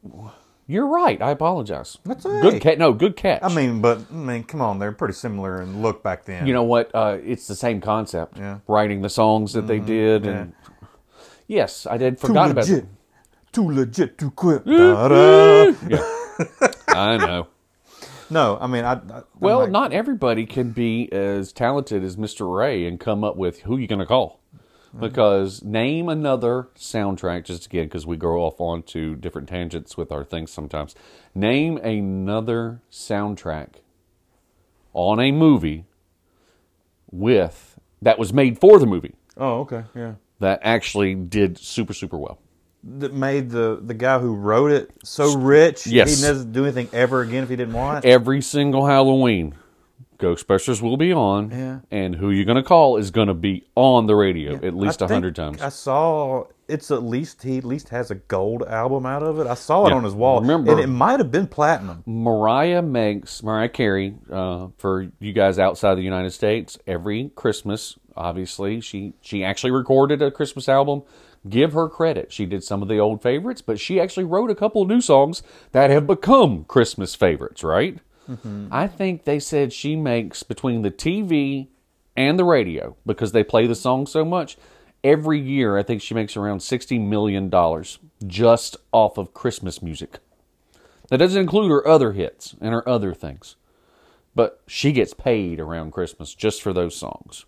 [0.66, 1.20] you're right.
[1.20, 1.98] I apologize.
[2.04, 2.62] That's all good right.
[2.62, 2.78] catch.
[2.78, 3.42] No, good catch.
[3.42, 6.46] I mean, but I mean, come on, they're pretty similar in look back then.
[6.46, 6.90] you know what?
[6.94, 8.38] Uh, it's the same concept.
[8.38, 8.54] Yeah.
[8.54, 8.72] Mm-hmm.
[8.72, 10.54] Writing the songs that they did, and
[11.48, 12.86] yes, I did forgot too about legit,
[13.52, 14.62] too legit to quit.
[14.64, 14.94] Yeah,
[16.88, 17.48] I know.
[18.32, 18.92] No, I mean, I.
[18.92, 22.48] I Well, like, not everybody can be as talented as Mr.
[22.56, 24.39] Ray and come up with who you going to call.
[24.90, 25.00] Mm-hmm.
[25.06, 30.24] Because name another soundtrack, just again, because we go off onto different tangents with our
[30.24, 30.96] things sometimes.
[31.34, 33.74] Name another soundtrack
[34.92, 35.84] on a movie
[37.10, 40.14] with that was made for the movie Oh, okay, yeah.
[40.40, 42.38] that actually did super super well.
[42.82, 45.86] That made the the guy who wrote it so rich.
[45.86, 46.18] Yes.
[46.20, 48.04] he doesn't do anything ever again if he didn't want.
[48.04, 49.54] Every single Halloween,
[50.20, 51.78] Ghostbusters will be on, Yeah.
[51.90, 55.02] and who you're going to call is going to be on the radio at least
[55.02, 55.60] a hundred times.
[55.62, 59.46] I saw it's at least he at least has a gold album out of it.
[59.48, 59.96] I saw it Yeah.
[59.96, 62.02] on his wall, Remember- and it might have been platinum.
[62.06, 67.98] Mariah makes Mariah Carey uh, for you guys outside the United States every Christmas.
[68.16, 71.02] Obviously, she she actually recorded a Christmas album.
[71.48, 74.54] Give her credit; she did some of the old favorites, but she actually wrote a
[74.54, 77.64] couple of new songs that have become Christmas favorites.
[77.64, 77.98] Right?
[78.30, 78.68] Mm-hmm.
[78.70, 81.68] I think they said she makes between the TV
[82.16, 84.56] and the radio because they play the song so much.
[85.02, 90.18] Every year, I think she makes around sixty million dollars just off of Christmas music.
[91.08, 93.56] That doesn't include her other hits and her other things.
[94.34, 97.46] But she gets paid around Christmas just for those songs.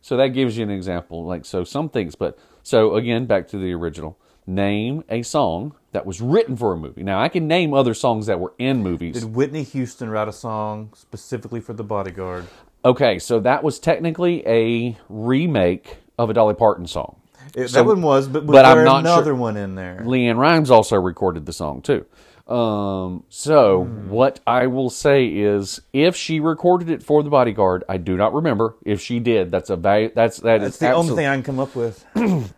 [0.00, 1.24] So that gives you an example.
[1.24, 4.18] Like, so some things, but so again, back to the original.
[4.46, 7.02] Name a song that was written for a movie.
[7.02, 9.14] Now, I can name other songs that were in movies.
[9.20, 12.46] Did Whitney Houston write a song specifically for The Bodyguard?
[12.84, 17.16] Okay, so that was technically a remake of a Dolly Parton song.
[17.54, 20.02] It, So- that one was, but was but I'm not another sure- one in there?
[20.04, 22.04] LeAnn Rimes also recorded the song too.
[22.52, 27.96] Um, so what I will say is, if she recorded it for the Bodyguard, I
[27.96, 28.76] do not remember.
[28.84, 30.10] If she did, that's a value.
[30.14, 32.04] That's that That's is the only thing I can come up with.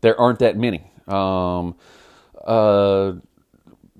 [0.00, 0.91] There aren't that many.
[1.08, 1.74] Um,
[2.44, 3.12] uh,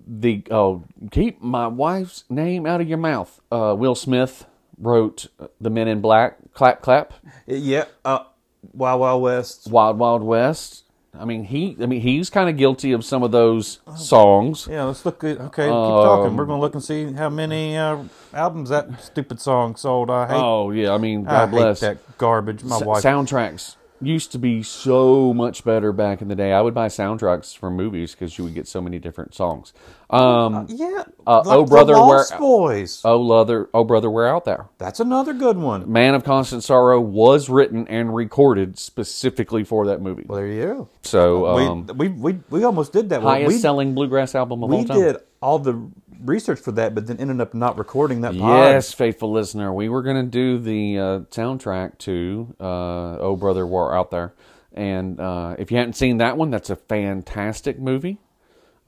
[0.06, 3.40] the oh, keep my wife's name out of your mouth.
[3.50, 4.46] Uh, Will Smith
[4.78, 5.28] wrote
[5.60, 6.36] the Men in Black.
[6.54, 7.14] Clap clap.
[7.46, 8.24] yeah, uh,
[8.72, 9.70] Wild Wild West.
[9.70, 10.84] Wild Wild West.
[11.18, 11.76] I mean, he.
[11.80, 14.66] I mean, he's kind of guilty of some of those songs.
[14.70, 15.38] Yeah, let's look at.
[15.38, 16.36] Okay, keep Um, talking.
[16.36, 17.98] We're gonna look and see how many uh,
[18.32, 20.10] albums that stupid song sold.
[20.10, 20.36] I hate.
[20.36, 21.80] Oh yeah, I mean, I God hate bless.
[21.80, 22.64] that garbage.
[22.64, 23.02] My S- wife.
[23.04, 26.52] soundtracks used to be so much better back in the day.
[26.52, 29.72] I would buy soundtracks for movies because you would get so many different songs.
[30.10, 31.04] Um, yeah.
[31.26, 33.00] Uh, like Oh, the Brother, Lost Where- Boys.
[33.04, 34.66] oh, brother, oh brother, we're out there.
[34.78, 35.90] That's another good one.
[35.90, 40.24] Man of Constant Sorrow was written and recorded specifically for that movie.
[40.26, 40.88] Well, there you go.
[41.02, 43.22] So, um, we, we we we almost did that.
[43.22, 44.96] highest we selling bluegrass album of all time.
[44.98, 45.90] we did all the
[46.24, 48.37] research for that, but then ended up not recording that.
[48.37, 48.72] pod.
[48.72, 49.72] Yes, faithful listener.
[49.72, 54.35] We were going to do the uh, soundtrack to uh, Oh Brother War Out There.
[54.72, 58.18] And uh, if you hadn't seen that one, that's a fantastic movie.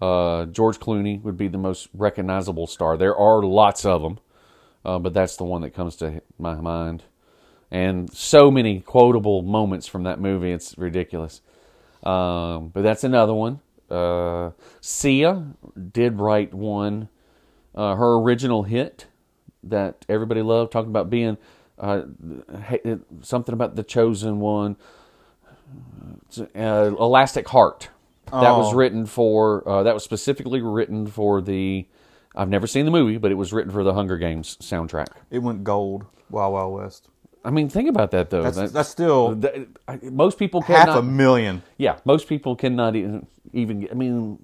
[0.00, 2.96] Uh, George Clooney would be the most recognizable star.
[2.96, 4.18] There are lots of them,
[4.84, 7.04] uh, but that's the one that comes to my mind.
[7.70, 11.40] And so many quotable moments from that movie, it's ridiculous.
[12.02, 13.60] Um, but that's another one.
[13.90, 15.44] Uh, Sia
[15.92, 17.08] did write one,
[17.74, 19.06] uh, her original hit
[19.62, 21.36] that everybody loved, talking about being
[21.78, 22.02] uh,
[23.22, 24.76] something about the chosen one.
[26.54, 27.88] Uh, Elastic Heart.
[28.32, 28.76] That was Oh.
[28.76, 29.66] written for.
[29.68, 31.86] Uh, that was specifically written for the.
[32.34, 35.06] I've never seen the movie, but it was written for the Hunger Games soundtrack.
[35.30, 36.06] it went gold.
[36.30, 37.08] Wild Wild West.
[37.44, 38.42] I mean, think about that though.
[38.42, 40.98] That's That- that's still that- most people half cannot.
[40.98, 41.62] a million.
[41.76, 43.80] Yeah, most people cannot even, even.
[43.80, 44.38] get- I mean,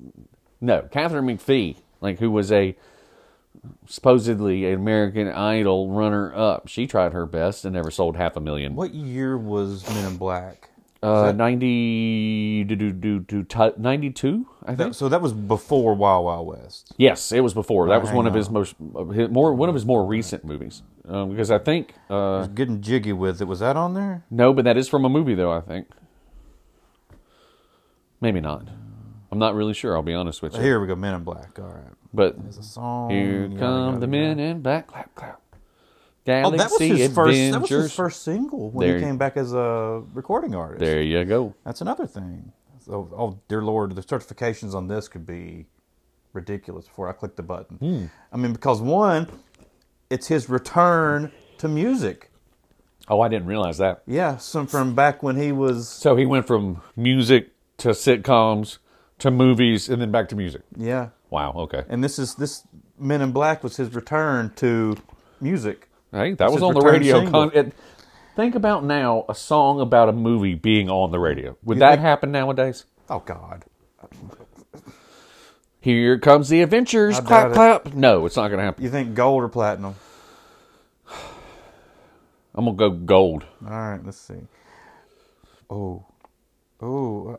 [0.61, 0.83] no.
[0.83, 2.77] Katharine McPhee, like who was a
[3.87, 8.75] supposedly an American Idol runner-up, she tried her best and never sold half a million.
[8.75, 10.69] What year was Men in Black?
[11.03, 14.79] Uh, ninety do do do do t- ninety-two, I think.
[14.79, 16.93] That, so that was before Wild Wild West.
[16.99, 17.89] yes, it was before.
[17.89, 18.75] That was one of his most
[19.15, 20.83] his, more one of his more recent movies.
[21.09, 23.47] Um, because I think uh, Getting jiggy with it.
[23.47, 24.25] Was that on there?
[24.31, 25.51] no, but that is from a movie though.
[25.51, 25.89] I think
[28.21, 28.69] maybe not.
[29.33, 29.97] I'm not really sure.
[29.97, 30.61] I'll be honest with you.
[30.61, 31.59] Here we go, Men in Black.
[31.59, 31.95] All right.
[32.13, 33.11] But There's a song.
[33.11, 34.89] here come the men in black.
[34.89, 35.41] Clap, clap.
[36.27, 37.39] Galaxy Oh, that was his first.
[37.53, 40.81] That was his first single when There- he came back as a recording artist.
[40.81, 41.55] There you go.
[41.65, 42.53] That's another thing.
[42.81, 45.67] So, oh dear Lord, the certifications on this could be
[46.33, 47.77] ridiculous before I click the button.
[47.77, 48.05] Hmm.
[48.33, 49.29] I mean, because one,
[50.09, 52.31] it's his return to music.
[53.09, 54.03] Oh, I didn't realize that.
[54.07, 55.89] Yeah, some from back when he was.
[55.89, 58.79] So he went from music to sitcoms
[59.19, 60.63] to movies and then back to music.
[60.77, 61.53] Yeah, Wow.
[61.57, 61.85] Okay.
[61.89, 62.65] and this is this
[62.99, 64.97] Men in Black was his return to
[65.41, 65.89] music.
[66.13, 67.29] Hey, that was on the radio.
[67.31, 67.73] Con- it,
[68.37, 71.57] think about now a song about a movie being on the radio.
[71.65, 72.85] Would that happen nowadays?
[73.09, 73.65] Oh God,
[75.81, 77.19] Here comes the adventures.
[77.19, 77.55] I clap, doubt it.
[77.55, 77.95] clap.
[77.95, 78.85] No, it's not going to happen.
[78.85, 79.95] you think gold or platinum?
[82.55, 83.45] I'm going to go gold.
[83.65, 84.35] All right, let's see.
[85.71, 86.05] Oh,
[86.83, 87.39] oh,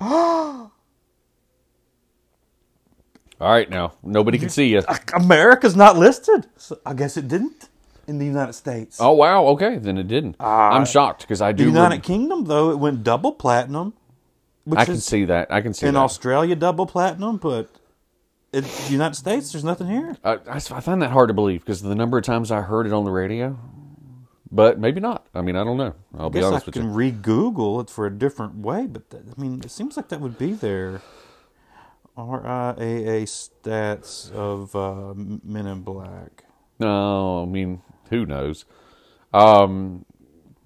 [0.00, 0.68] uh,
[3.40, 4.82] All right, now nobody can see you.
[5.14, 6.46] America's not listed.
[6.56, 7.68] So I guess it didn't
[8.08, 8.98] in the United States.
[9.00, 9.46] Oh wow.
[9.48, 10.36] Okay, then it didn't.
[10.40, 11.64] I'm shocked because I Uh, the do.
[11.66, 13.92] United rem- Kingdom, though, it went double platinum.
[14.76, 15.50] I can see that.
[15.50, 16.00] I can see that in that.
[16.00, 17.70] Australia double platinum, but
[18.52, 20.16] in the United States, there's nothing here.
[20.24, 23.04] I find that hard to believe because the number of times I heard it on
[23.04, 23.58] the radio,
[24.50, 25.26] but maybe not.
[25.34, 25.94] I mean, I don't know.
[26.18, 29.08] I'll I be guess I honest with can re-Google it for a different way, but
[29.10, 31.00] that, I mean, it seems like that would be there.
[32.18, 36.44] RIAA stats of uh, Men in Black.
[36.80, 38.64] No, I mean, who knows?
[39.32, 40.04] Um,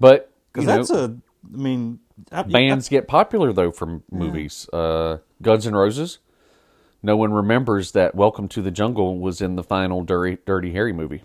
[0.01, 1.17] but Because know, that's a,
[1.53, 1.99] I mean,
[2.31, 4.69] I, bands get popular though from movies.
[4.73, 6.19] Uh, Guns N' Roses.
[7.03, 10.93] No one remembers that "Welcome to the Jungle" was in the final Dirty, Dirty Harry
[10.93, 11.23] movie.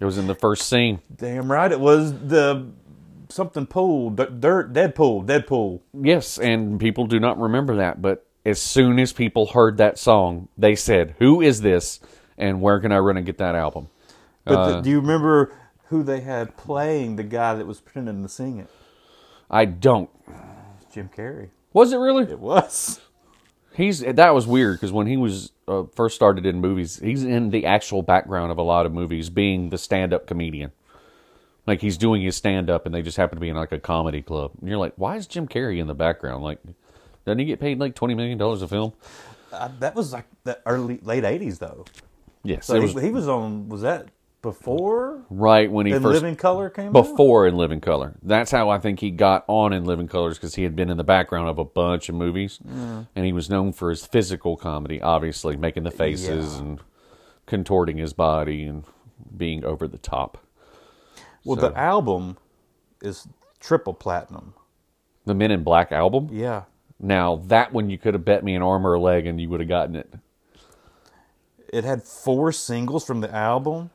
[0.00, 1.00] It was in the first scene.
[1.14, 2.66] damn right it was the
[3.28, 5.80] something pool, dirt, Deadpool, Deadpool.
[5.92, 8.02] Yes, and people do not remember that.
[8.02, 12.00] But as soon as people heard that song, they said, "Who is this?"
[12.36, 13.88] and "Where can I run and get that album?"
[14.44, 15.52] But Uh, the, do you remember
[15.88, 18.68] who they had playing the guy that was pretending to sing it?
[19.50, 20.10] I don't.
[20.92, 21.50] Jim Carrey.
[21.72, 22.24] Was it really?
[22.24, 23.00] It was.
[23.74, 27.50] He's that was weird because when he was uh, first started in movies, he's in
[27.50, 30.70] the actual background of a lot of movies, being the stand-up comedian.
[31.66, 34.22] Like he's doing his stand-up, and they just happen to be in like a comedy
[34.22, 36.44] club, and you're like, why is Jim Carrey in the background?
[36.44, 36.58] Like,
[37.24, 38.92] doesn't he get paid like twenty million dollars a film?
[39.52, 41.84] Uh, that was like the early late '80s though.
[42.42, 43.68] Yes, So he, was he was on.
[43.68, 44.08] Was that
[44.42, 46.92] before right when he In first Living Color came out?
[46.92, 48.14] before in Living Color.
[48.22, 50.98] That's how I think he got on in Living Colors because he had been in
[50.98, 55.00] the background of a bunch of movies, and he was known for his physical comedy,
[55.00, 56.60] obviously making the faces Yeah.
[56.60, 56.80] and
[57.46, 58.84] contorting his body and
[59.34, 60.36] being over the top.
[61.44, 62.36] Well, So- the album
[63.00, 63.26] is
[63.60, 64.52] triple platinum.
[65.24, 66.28] The Men in Black album.
[66.30, 66.64] Yeah.
[67.04, 69.50] Now that one you could have bet me an arm or a leg and you
[69.50, 70.12] would have gotten it.
[71.68, 73.90] It had four singles from the album.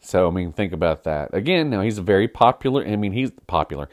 [0.00, 1.34] So I mean, think about that.
[1.34, 2.86] Again, now he's a very popular.
[2.86, 3.88] I mean, he's popular.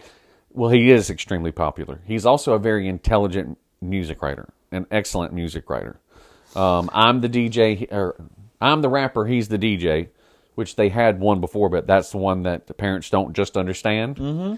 [0.52, 2.02] Well, he is extremely popular.
[2.06, 6.00] He's also a very intelligent music writer, an excellent music writer.
[6.56, 8.16] Um, I'm the DJ, or
[8.62, 9.26] I'm the rapper.
[9.26, 10.10] He's the DJ,
[10.56, 14.18] which they had one before, but that's the one that the parents don't just understand.
[14.18, 14.56] Mm-hmm.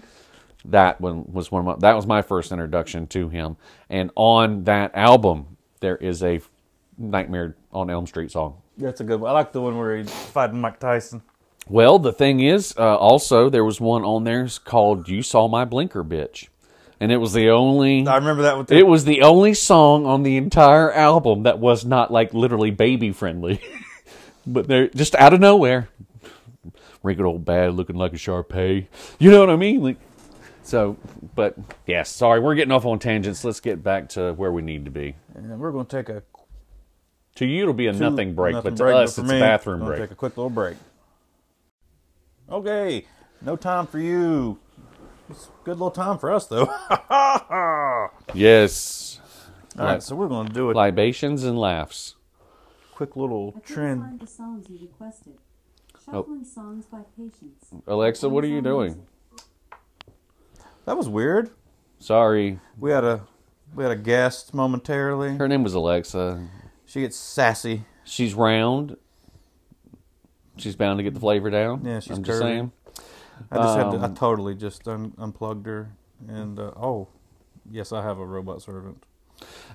[0.64, 3.56] That one was one of my, that was my first introduction to him.
[3.90, 6.40] And on that album, there is a
[6.96, 8.62] Nightmare on Elm Street song.
[8.78, 9.30] That's a good one.
[9.30, 11.22] I like the one where he's fighting Mike Tyson.
[11.68, 15.64] Well, the thing is, uh, also there was one on there called "You Saw My
[15.64, 16.48] Blinker, Bitch,"
[16.98, 18.06] and it was the only.
[18.06, 18.74] I remember that one too.
[18.74, 23.12] It was the only song on the entire album that was not like literally baby
[23.12, 23.60] friendly,
[24.46, 25.88] but they're just out of nowhere.
[27.02, 28.88] Wrinkled old bad, looking like a Shar-Pei.
[29.18, 29.82] You know what I mean?
[29.82, 29.96] Like,
[30.62, 30.96] so,
[31.34, 33.44] but yes, sorry, we're getting off on tangents.
[33.44, 35.14] Let's get back to where we need to be.
[35.34, 36.22] and we're going to take a
[37.36, 39.36] To you, it'll be a nothing break, nothing but to break, us, for it's me,
[39.38, 40.00] a bathroom break.
[40.00, 40.76] Take a quick little break.
[42.50, 43.06] Okay,
[43.40, 44.58] no time for you.
[45.30, 46.66] It's a good little time for us though.
[48.34, 49.20] Yes,
[49.78, 50.76] All right, so we're going to do it.
[50.76, 52.16] libations and laughs.
[52.94, 54.02] quick little trend.
[54.02, 55.34] find the songs you requested.
[56.12, 56.26] Oh.
[56.44, 57.66] Songs by Patience.
[57.86, 59.06] Alexa, what are you doing?
[60.84, 61.50] That was weird.
[61.98, 63.22] Sorry, We had a
[63.74, 65.36] we had a guest momentarily.
[65.36, 66.46] her name was Alexa.
[66.84, 67.84] She gets sassy.
[68.04, 68.96] She's round.
[70.56, 71.84] She's bound to get the flavor down.
[71.84, 72.72] Yeah, she's I'm just saying.
[73.50, 75.92] I just had to, I Um, totally just un, unplugged her,
[76.28, 77.08] and uh, oh,
[77.70, 79.02] yes, I have a robot servant.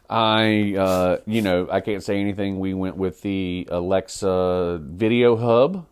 [0.09, 2.59] I, uh, you know, I can't say anything.
[2.59, 5.85] We went with the Alexa Video Hub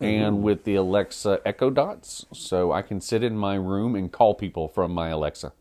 [0.00, 4.34] and with the Alexa Echo Dots, so I can sit in my room and call
[4.34, 5.52] people from my Alexa.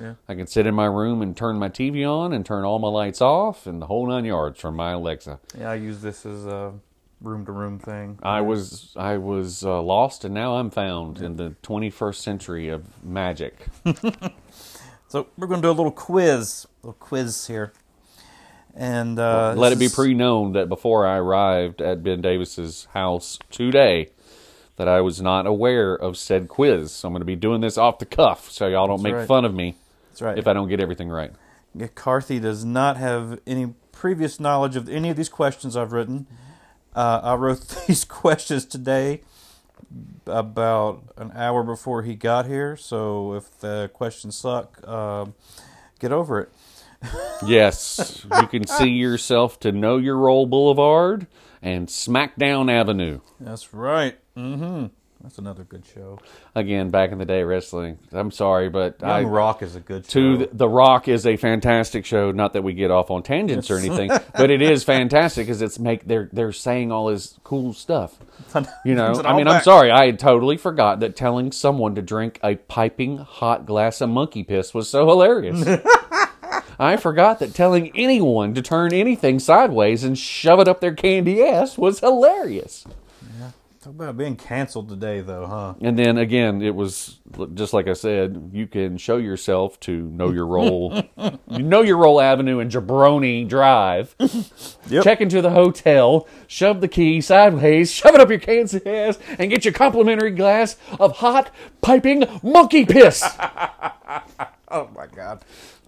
[0.00, 0.14] Yeah.
[0.28, 2.88] I can sit in my room and turn my TV on and turn all my
[2.88, 5.38] lights off and the whole nine yards from my Alexa.
[5.56, 6.72] Yeah, I use this as a
[7.20, 8.18] room to room thing.
[8.22, 13.04] I was I was uh, lost and now I'm found in the 21st century of
[13.04, 13.66] magic.
[15.14, 17.72] So we're going to do a little quiz, a little quiz here,
[18.74, 23.38] and uh, Let it be is- pre-known that before I arrived at Ben Davis's house
[23.50, 24.10] today,
[24.76, 26.90] that I was not aware of said quiz.
[26.92, 29.28] So I'm going to be doing this off the cuff, so y'all don't make right.
[29.28, 29.76] fun of me
[30.10, 30.38] That's right.
[30.38, 31.30] if I don't get everything right.
[31.74, 36.26] Yeah, Karthy does not have any previous knowledge of any of these questions I've written.
[36.94, 39.22] Uh, I wrote these questions today
[40.26, 45.34] about an hour before he got here, so if the questions suck, um
[46.00, 46.48] get over it.
[47.46, 51.26] Yes, you can see yourself to Know Your Role Boulevard
[51.60, 53.20] and Smackdown Avenue.
[53.40, 54.18] That's right.
[54.36, 54.86] Mm-hmm.
[55.24, 56.18] That's another good show.
[56.54, 57.98] Again, back in the day, wrestling.
[58.12, 60.36] I'm sorry, but Young I, Rock is a good to show.
[60.36, 62.30] the, the Rock is a fantastic show.
[62.30, 65.78] Not that we get off on tangents or anything, but it is fantastic because it's
[65.78, 68.18] make they're they're saying all this cool stuff.
[68.84, 72.38] You know, I mean, I'm sorry, I had totally forgot that telling someone to drink
[72.44, 75.64] a piping hot glass of monkey piss was so hilarious.
[76.78, 81.42] I forgot that telling anyone to turn anything sideways and shove it up their candy
[81.42, 82.84] ass was hilarious.
[83.38, 83.50] Yeah.
[83.80, 85.74] Talk about being canceled today, though, huh?
[85.82, 87.18] And then again, it was
[87.52, 91.02] just like I said, you can show yourself to know your role.
[91.50, 94.16] you know your role avenue and Jabroni Drive.
[94.88, 95.04] Yep.
[95.04, 99.50] Check into the hotel, shove the key sideways, shove it up your cancer ass, and
[99.50, 101.50] get your complimentary glass of hot,
[101.82, 103.22] piping monkey piss.
[104.68, 105.44] Oh my God!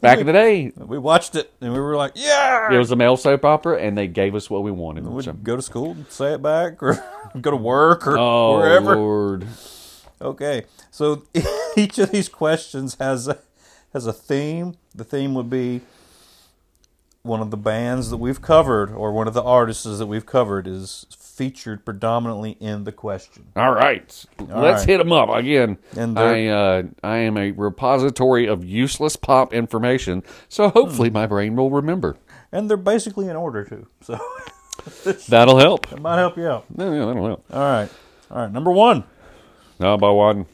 [0.07, 2.97] Back in the day, We watched it and we were like, "Yeah!" it was a
[2.97, 5.07] male soap opera, and they gave us what we wanted.
[5.07, 7.03] We'd So- go to school, and say it back, or
[7.41, 8.97] go to work, or oh, wherever.
[8.97, 9.47] Lord.
[10.21, 11.25] Okay, so
[11.77, 13.39] each of these questions has a,
[13.93, 14.75] has a theme.
[14.95, 15.83] The theme would be
[17.23, 20.67] one of the bands that we've covered, or one of the artists that we've covered,
[20.67, 21.07] is
[21.37, 23.47] featured predominantly in the question.
[23.55, 24.89] All right, let's right.
[24.89, 25.79] hit them up again.
[25.97, 31.55] And I uh, I am a repository of useless pop information, so hopefully my brain
[31.57, 32.17] will remember.
[32.51, 34.19] And they're basically in order too, so
[35.29, 35.93] That'll help.
[35.93, 36.65] it might help you out.
[36.77, 37.45] Yeah, yeah, that'll help.
[37.53, 37.89] All right,
[38.31, 38.53] all right.
[38.53, 39.05] Number one,
[39.79, 40.47] Now, by one,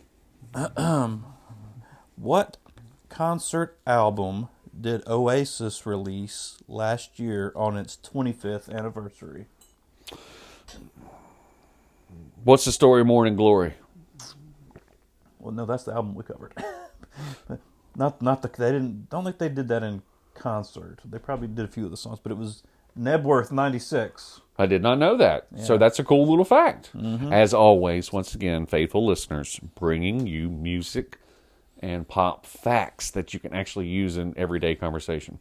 [2.17, 2.57] what
[3.09, 9.47] concert album did Oasis release last year on its 25th anniversary?
[12.45, 13.75] What's the story of Morning Glory?
[15.39, 16.53] Well, no, that's the album we covered.
[17.97, 18.49] not, not the.
[18.49, 19.09] They didn't.
[19.11, 20.03] Don't think they did that in
[20.35, 20.99] concert.
[21.05, 22.65] They probably did a few of the songs, but it was
[22.99, 24.41] Knebworth '96.
[24.59, 25.47] I did not know that.
[25.57, 26.91] So that's a cool little fact.
[26.97, 27.33] Mm-hmm.
[27.33, 31.19] As always, once again, faithful listeners, bringing you music
[31.81, 35.39] and pop facts that you can actually use in everyday conversation.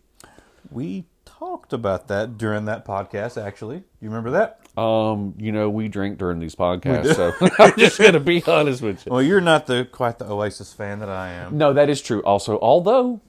[0.70, 1.06] We
[1.42, 3.42] talked about that during that podcast.
[3.42, 4.60] Actually, you remember that?
[4.80, 8.84] Um, you know, we drink during these podcasts, so I'm just going to be honest
[8.84, 9.12] with you.
[9.12, 11.58] Well, you're not the quite the Oasis fan that I am.
[11.58, 12.22] No, that is true.
[12.22, 13.22] Also, although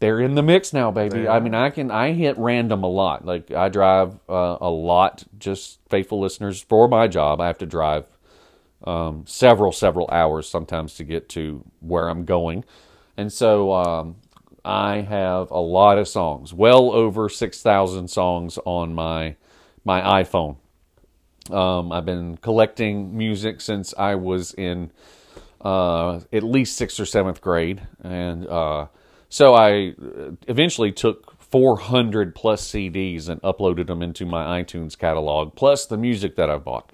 [0.00, 1.28] they're in the mix now, baby.
[1.28, 3.24] I mean, I can I hit random a lot.
[3.24, 5.22] Like I drive uh, a lot.
[5.38, 7.40] Just faithful listeners for my job.
[7.40, 8.06] I have to drive
[8.82, 12.64] um, several several hours sometimes to get to where I'm going,
[13.16, 14.16] and so um,
[14.64, 16.54] I have a lot of songs.
[16.54, 19.36] Well over six thousand songs on my
[19.84, 20.56] my iPhone.
[21.50, 24.90] Um, I've been collecting music since I was in
[25.60, 28.86] uh, at least sixth or seventh grade, and uh,
[29.28, 35.54] so I uh, eventually took 400 plus CDs and uploaded them into my iTunes catalog,
[35.54, 36.90] plus the music that I bought.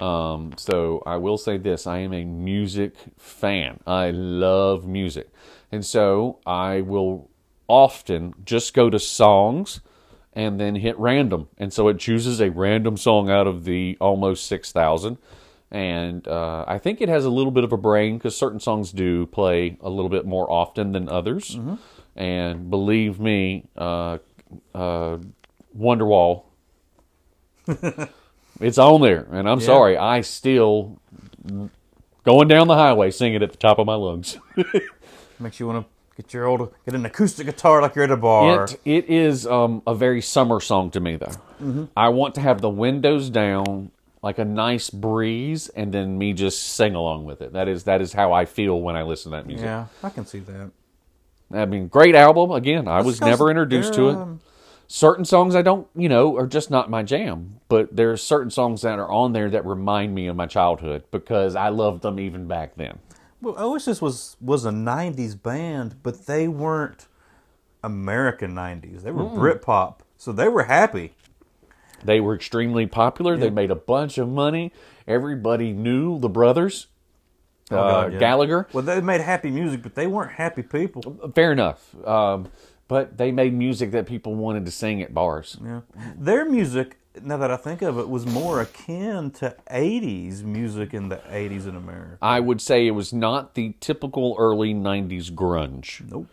[0.00, 3.80] Um, so I will say this: I am a music fan.
[3.86, 5.30] I love music,
[5.74, 7.28] and so I will
[7.68, 9.80] often just go to songs
[10.32, 11.48] and then hit random.
[11.58, 15.18] And so it chooses a random song out of the almost 6,000.
[15.72, 18.92] And uh, I think it has a little bit of a brain because certain songs
[18.92, 21.58] do play a little bit more often than others.
[22.14, 24.18] And believe me, uh,
[24.74, 25.18] uh,
[25.76, 26.44] Wonderwall,
[28.60, 29.26] it's on there.
[29.32, 29.66] And I'm Yeah.
[29.66, 31.00] sorry, I still,
[32.24, 34.38] going down the highway, sing it at the top of my lungs.
[35.38, 38.16] Makes you want to get your old get an acoustic guitar like you're at a
[38.16, 38.64] bar.
[38.64, 41.88] It, it is um, a very summer song to me, though.
[41.96, 43.90] I want to have the windows down,
[44.22, 47.52] like a nice breeze, and then me just sing along with it.
[47.52, 49.64] That is that is how I feel when I listen to that music.
[49.66, 50.70] yeah, I can see that.
[51.52, 52.50] I mean, great album.
[52.52, 54.16] Again, I was never introduced to it.
[54.16, 54.40] um,
[54.88, 57.60] certain songs I don't, you know, are just not my jam.
[57.68, 61.54] But there's certain songs that are on there that remind me of my childhood because
[61.54, 62.98] I loved them even back then.
[63.44, 67.06] Well, Oasis was was a '90s band, but they weren't
[67.82, 69.02] American '90s.
[69.02, 71.14] They were Britpop, so they were happy.
[72.04, 73.36] They were extremely popular.
[73.36, 74.72] They made a bunch of money.
[75.06, 76.88] Everybody knew the brothers.
[77.70, 78.18] uh, Oh, God, yeah.
[78.18, 78.68] Gallagher.
[78.74, 81.30] Well, they made happy music, but they weren't happy people.
[81.34, 81.94] Fair enough.
[82.06, 82.48] Um,
[82.88, 85.56] but they made music that people wanted to sing at bars.
[85.64, 85.80] Yeah.
[86.18, 91.08] Their music, now that I think of it, was more akin to '80s music in
[91.08, 92.18] the '80s in America.
[92.20, 96.08] I would say it was not the typical early 90s grunge.
[96.10, 96.26] Nope.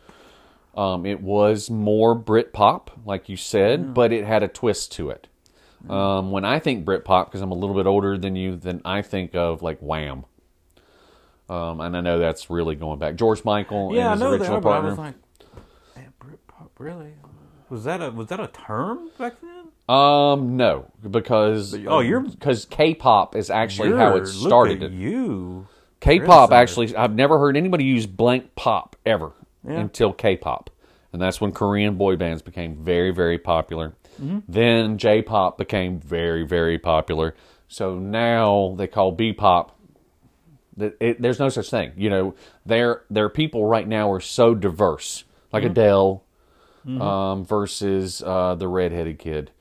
[0.75, 5.27] Um, it was more Britpop, like you said, but it had a twist to it.
[5.89, 9.01] Um, when I think Britpop, because I'm a little bit older than you, then I
[9.01, 10.25] think of like Wham.
[11.49, 13.15] Um, and I know that's really going back.
[13.15, 14.89] George Michael Yeah, and his know original that, but I partner.
[14.91, 15.15] was like,
[16.19, 17.13] Britpop, really?
[17.69, 19.60] Was that a was that a term back then?
[19.91, 24.81] Um, no, because Oh, you're- because K-pop is actually how it started.
[24.81, 25.67] Look at you.
[25.99, 29.33] K-pop actually, I've never heard anybody use blank pop ever
[29.67, 29.79] Yeah.
[29.79, 30.69] until K-pop,
[31.13, 33.93] and that's when Korean boy bands became very, very popular.
[34.21, 34.39] Mm-hmm.
[34.47, 37.35] Then J-pop became very, very popular.
[37.67, 39.77] So now they call B-pop.
[40.77, 41.91] That it, there's no such thing.
[41.97, 42.33] You know,
[42.65, 45.71] their their people right now are so diverse, like Mm-hmm.
[45.71, 46.23] Adele
[46.99, 49.51] um, versus uh, the redheaded kid.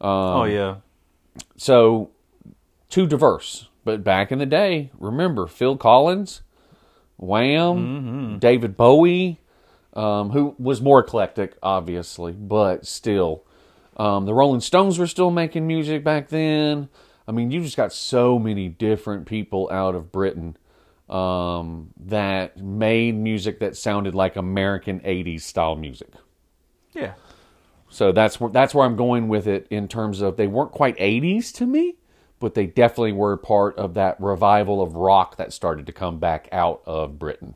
[0.00, 0.76] Um, oh yeah.
[1.56, 2.10] So
[2.88, 3.68] too diverse.
[3.84, 6.42] But back in the day, remember Phil Collins,
[7.18, 9.40] Wham, David Bowie,
[9.92, 13.44] um, who was more eclectic, obviously, but still.
[13.96, 16.88] Um, the Rolling Stones were still making music back then.
[17.28, 20.56] I mean, you just got so many different people out of Britain
[21.08, 26.08] um, that made music that sounded like American 80s style music.
[26.92, 27.14] Yeah.
[27.88, 30.96] So that's where that's where I'm going with it in terms of they weren't quite
[30.98, 31.96] 80s to me,
[32.40, 36.48] but they definitely were part of that revival of rock that started to come back
[36.50, 37.54] out of Britain.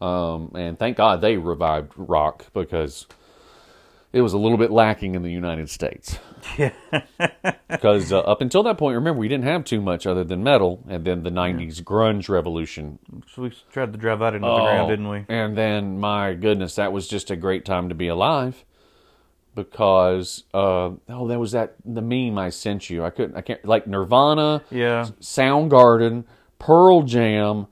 [0.00, 3.06] Um, and thank God they revived rock because
[4.12, 6.18] it was a little bit lacking in the United States.
[6.56, 6.70] Yeah.
[7.68, 10.82] Because uh, up until that point, remember, we didn't have too much other than metal,
[10.88, 13.00] and then the 90s grunge revolution
[13.34, 15.24] So we tried to drive that into the ground, didn't we?
[15.28, 18.64] and then, my goodness, that was just a great time to be alive
[19.58, 23.04] because uh, oh, there was that the meme I sent you.
[23.04, 25.08] I couldn't, I can't like Nirvana, Yeah.
[25.20, 26.24] Soundgarden,
[26.60, 27.66] Pearl Jam,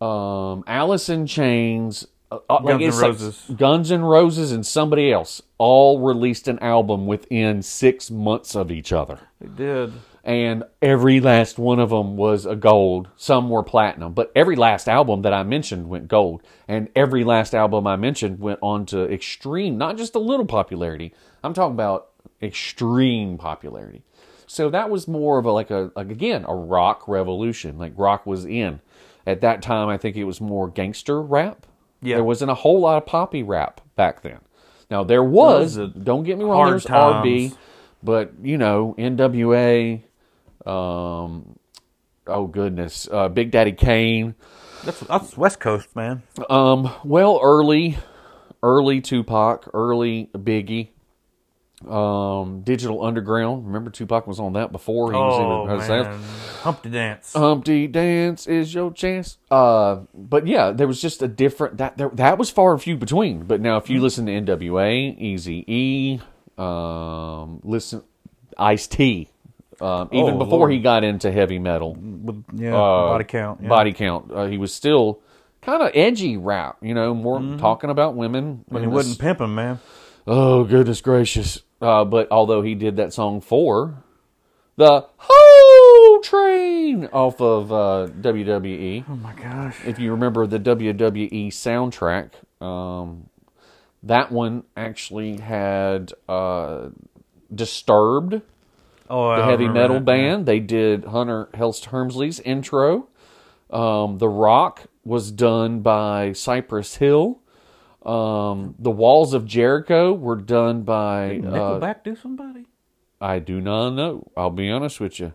[0.00, 3.44] um, Alice in Chains, uh, uh, like Guns N' it's like Roses.
[3.56, 8.92] Guns N' Roses, and somebody else all released an album within six months of each
[8.92, 9.92] other They did.
[10.24, 13.08] And every last one of them was a gold.
[13.16, 17.54] Some were platinum, but every last album that I mentioned went gold, and every last
[17.54, 21.12] album I mentioned went on to extreme, not just a little popularity.
[21.42, 22.08] I'm talking about
[22.40, 24.02] extreme popularity.
[24.46, 27.78] So that was more of a like a like again a rock revolution.
[27.78, 28.80] Like rock was in
[29.26, 29.88] at that time.
[29.88, 31.66] I think it was more gangster rap.
[32.02, 32.16] Yeah.
[32.16, 34.40] There wasn't a whole lot of poppy rap back then.
[34.90, 35.78] Now there was.
[35.78, 36.70] was don't get me wrong.
[36.70, 37.56] There's RB.
[38.02, 40.02] But you know, NWA,
[40.66, 41.58] um,
[42.26, 44.34] oh goodness, uh, Big Daddy Kane.
[44.84, 46.22] That's that's West Coast, man.
[46.50, 47.98] Um, well, early,
[48.62, 50.88] early Tupac, early Biggie,
[51.88, 53.66] um, Digital Underground.
[53.66, 55.88] Remember Tupac was on that before he was Oh even.
[55.88, 56.20] man,
[56.62, 57.32] Humpty Dance.
[57.32, 59.38] Humpty Dance is your chance.
[59.50, 62.96] Uh, but yeah, there was just a different that there, that was far and few
[62.96, 63.44] between.
[63.44, 66.20] But now, if you listen to NWA, Easy E,
[66.58, 68.02] um, listen,
[68.58, 69.28] Ice T,
[69.82, 70.72] um, even Oh, before Lord.
[70.72, 73.60] he got into heavy metal, With, yeah, uh, body count.
[73.62, 73.68] Yeah.
[73.68, 75.20] body count, uh, he was still
[75.60, 76.76] kind of edgy rap.
[76.82, 78.64] You know, more talking about women.
[78.68, 79.80] When he and wasn't this- pimping, man.
[80.26, 81.62] Oh goodness gracious!
[81.80, 84.04] Uh, but although he did that song for
[84.76, 89.76] the Ho Train off of uh, WWE, Oh my gosh.
[89.84, 92.30] if you remember the WWE soundtrack,
[92.64, 93.28] um,
[94.04, 96.90] that one actually had uh,
[97.52, 98.40] Disturbed,
[99.10, 100.04] Oh, I the heavy metal that.
[100.04, 100.46] band.
[100.46, 103.08] They did Hunter Hearst Helmsley's intro.
[103.70, 107.40] Um, the Rock was done by Cypress Hill.
[108.04, 112.66] Um, the Walls of Jericho were done by Did uh, Nickelback do somebody?
[113.20, 114.30] I do not know.
[114.36, 115.34] I'll be honest with you.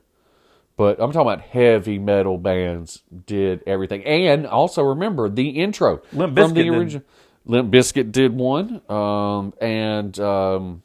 [0.76, 4.03] But I'm talking about heavy metal bands did everything.
[4.05, 6.74] And also remember the intro Limp from the did.
[6.74, 7.03] original.
[7.45, 8.82] Limp Bizkit did one.
[8.89, 10.84] Um, and um,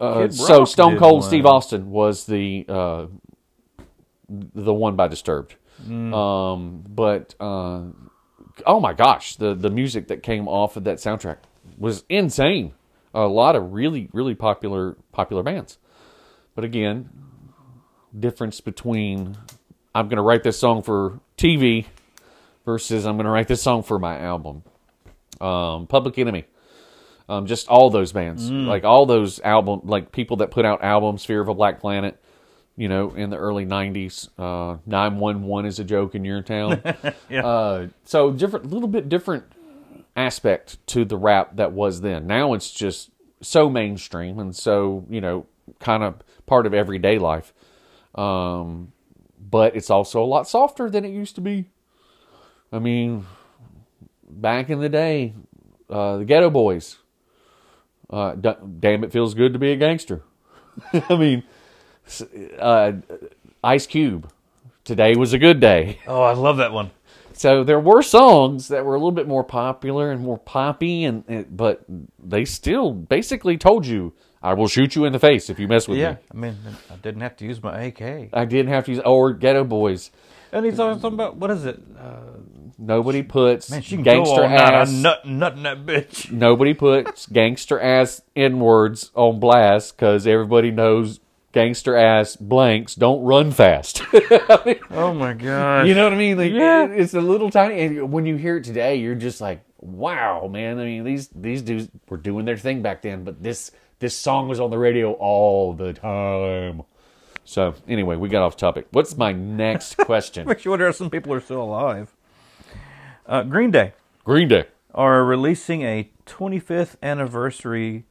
[0.00, 1.28] uh, so Stone Cold one.
[1.28, 3.06] Steve Austin was the uh,
[4.28, 5.56] the one by Disturbed.
[5.84, 6.14] Mm.
[6.14, 7.82] Um, but uh,
[8.64, 11.38] oh my gosh, the the music that came off of that soundtrack
[11.78, 12.72] was insane.
[13.14, 15.78] A lot of really really popular popular bands.
[16.54, 17.10] But again,
[18.18, 19.36] difference between
[19.94, 21.86] I'm going to write this song for TV
[22.64, 24.62] versus I'm going to write this song for my album.
[25.40, 26.44] Um, Public Enemy.
[27.28, 31.24] Um, just all those bands, like all those album, like people that put out albums,
[31.24, 32.22] Fear of a Black Planet,
[32.76, 34.28] you know, in the early '90s.
[34.38, 36.80] Uh, Nine One One is a joke in your town.
[37.28, 37.44] Yeah.
[37.44, 39.44] uh, so different, a little bit different
[40.14, 42.28] aspect to the rap that was then.
[42.28, 43.10] Now it's just
[43.40, 45.46] so mainstream and so you know,
[45.80, 47.52] kind of part of everyday life.
[48.14, 48.92] Um,
[49.40, 51.70] but it's also a lot softer than it used to be.
[52.72, 53.26] I mean,
[54.28, 55.34] back in the day,
[55.90, 56.98] uh, the Geto Boys.
[58.10, 58.50] Uh, d-
[58.80, 60.22] damn, it feels good to be a gangster.
[61.08, 61.42] I mean,
[62.58, 62.92] uh,
[63.64, 64.30] Ice Cube.
[64.84, 65.98] Today was a good day.
[66.06, 66.92] Oh, I love that one.
[67.32, 71.24] So there were songs that were a little bit more popular and more poppy, and,
[71.26, 71.84] and but
[72.22, 75.88] they still basically told you, "I will shoot you in the face if you mess
[75.88, 76.56] with Yeah, me." I mean,
[76.90, 78.30] I didn't have to use my AK.
[78.32, 80.12] I didn't have to use or Geto Boys.
[80.52, 81.82] And he's always talking about what is it?
[81.98, 82.20] Uh,
[82.78, 84.90] Nobody puts man, she gangster ass.
[84.92, 86.30] Nut, nutting that bitch.
[86.30, 91.20] Nobody puts gangster ass n words on blast because everybody knows
[91.52, 94.02] gangster ass blanks don't run fast.
[94.90, 95.86] Oh my god.
[95.88, 96.36] You know what I mean?
[96.38, 96.84] Like, Yeah.
[96.84, 97.80] it- it's a little tiny.
[97.82, 101.62] And when you hear it today, you're just like, "Wow, man!" I mean, these these
[101.62, 103.70] dudes were doing their thing back then, but this
[104.00, 106.82] this song was on the radio all the time.
[107.44, 108.86] So anyway, we got off topic.
[108.90, 110.46] What's my next question?
[110.48, 112.14] Makes you wonder if some people are still alive.
[113.28, 113.92] Uh, Green Day
[114.24, 114.66] Green Day.
[114.94, 118.04] are releasing a 25th anniversary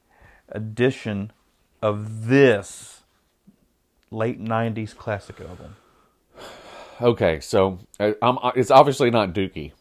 [0.49, 1.31] edition
[1.81, 3.03] of this
[4.11, 5.77] late 90s classic album.
[7.01, 9.71] Okay, so uh, I'm, it's obviously not Dookie.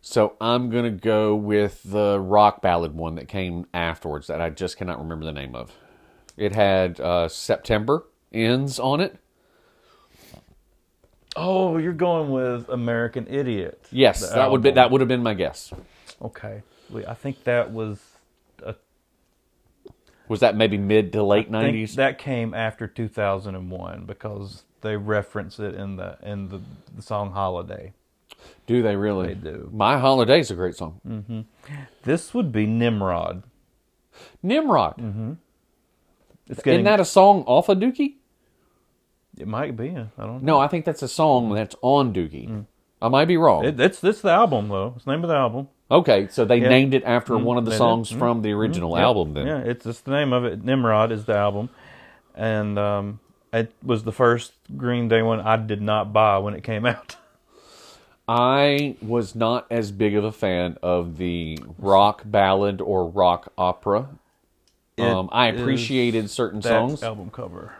[0.00, 4.76] So I'm gonna go with the rock ballad one that came afterwards that I just
[4.76, 5.72] cannot remember the name of.
[6.36, 9.18] It had uh, September ends on it.
[11.34, 13.86] Oh, you're going with American Idiot.
[13.90, 15.72] Yes, that would be that would have been my guess.
[16.20, 16.62] Okay.
[17.08, 17.98] I think that was
[18.62, 18.74] a
[20.28, 21.96] Was that maybe mid to late nineties?
[21.96, 26.60] that came after 2001 because they reference it in the in the,
[26.94, 27.94] the song Holiday.
[28.66, 29.28] Do they really?
[29.34, 29.70] They do.
[29.72, 31.00] My Holiday's is a great song.
[31.06, 31.40] Mm-hmm.
[32.02, 33.44] This would be Nimrod.
[34.42, 34.96] Nimrod.
[34.98, 35.32] Mm-hmm.
[36.48, 38.16] It's Isn't that a song off of Dookie?
[39.42, 39.90] It might be.
[39.90, 40.54] I don't know.
[40.54, 42.64] No, I think that's a song that's on Dookie.
[43.02, 43.64] I might be wrong.
[43.64, 44.94] It, it's this the album though.
[44.96, 45.68] It's the name of the album.
[45.90, 46.68] okay, so they Yeah.
[46.68, 47.76] named it after one of the did.
[47.78, 48.18] songs Mm.
[48.18, 49.02] from the original Yeah.
[49.04, 49.34] album.
[49.34, 50.64] Then Yeah, it's just the name of it.
[50.64, 51.68] Nimrod is the album,
[52.34, 53.20] and um,
[53.52, 57.16] it was the first Green Day one I did not buy when it came out.
[58.28, 64.08] I was not as big of a fan of the rock ballad or rock opera.
[64.96, 67.02] It Um, I appreciated certain That songs.
[67.02, 67.72] album cover.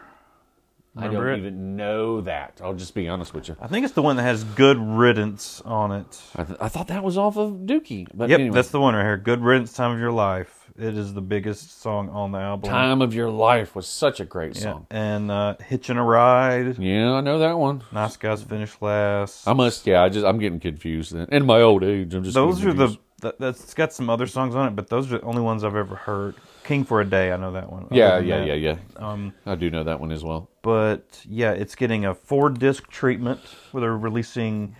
[0.95, 1.37] I don't it?
[1.39, 2.61] even know that.
[2.63, 3.55] I'll just be honest with you.
[3.59, 6.21] I think it's the one that has "Good Riddance" on it.
[6.35, 8.07] I, th- I thought that was off of Dookie.
[8.13, 9.17] But Yep, anyway, that's the one right here.
[9.17, 12.69] "Good Riddance," "Time of Your Life." It is the biggest song on the album.
[12.69, 14.87] Time of Your Life was such a great Yeah, song.
[14.91, 17.83] and uh, "Hitching a Ride." Yeah, I know that one.
[17.91, 19.47] Nice guys finish last.
[19.47, 19.85] I must.
[19.87, 21.13] Yeah, I just I'm getting confused.
[21.13, 21.27] Then.
[21.31, 22.35] In my old age, I'm just.
[22.35, 22.99] those getting are the confused.
[23.23, 25.75] That, that's got some other songs on it, but those are the only ones I've
[25.75, 26.35] ever heard.
[26.63, 27.87] "King for a Day," I know that one.
[27.91, 28.75] Yeah, yeah, that- yeah, yeah.
[28.95, 30.47] Um, I do know that one as well.
[30.61, 33.39] but yeah, it's getting a four disc treatment
[33.71, 34.75] where they're releasing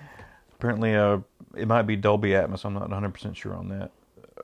[0.54, 1.22] apparently a
[1.56, 2.64] it might be Dolby Atmos.
[2.66, 3.91] I'm not 100 percent sure on that.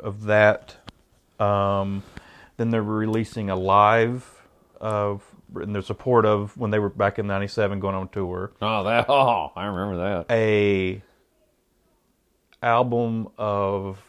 [0.02, 0.76] Of that,
[1.40, 2.04] um,
[2.58, 4.42] then they're releasing a live
[4.82, 5.24] of
[5.62, 8.52] in their support of when they were back in '97 going on tour.
[8.62, 9.06] Oh, that.
[9.10, 10.26] Oh, I remember that.
[10.34, 11.02] A
[12.62, 14.04] album of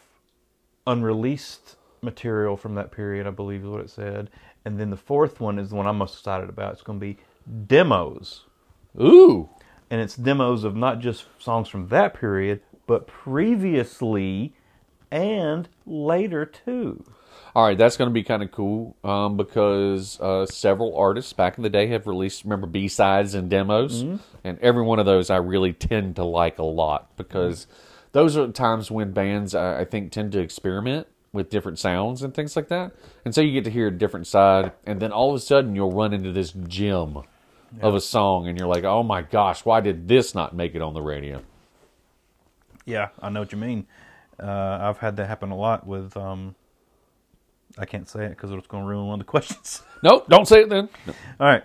[0.87, 4.29] unreleased material from that period, I believe is what it said.
[4.65, 6.73] And then the fourth one is the one I'm most excited about.
[6.73, 7.17] It's going to be
[7.67, 8.45] demos
[8.99, 9.49] Ooh.
[9.89, 14.53] and it's demos of not just songs from that period, but previously
[15.09, 17.03] and later too.
[17.53, 21.57] All right, that's going to be kind of cool um, because uh, several artists back
[21.57, 24.01] in the day have released, remember, B sides and demos,
[24.43, 27.67] and every one of those I really tend to like a lot because
[28.11, 32.33] those are times when bands I, I think tend to experiment with different sounds and
[32.33, 32.91] things like that,
[33.23, 35.75] and so you get to hear a different side, and then all of a sudden
[35.75, 37.19] you'll run into this gem
[37.81, 40.81] of a song, and you're like, oh my gosh, why did this not make it
[40.81, 41.41] on the radio?
[42.85, 43.87] Yeah, I know what you mean.
[44.41, 46.17] Uh, I've had that happen a lot with.
[46.17, 46.55] Um,
[47.77, 49.83] I can't say it because it's going to ruin one of the questions.
[50.03, 50.89] Nope, don't say it then.
[51.39, 51.63] All right,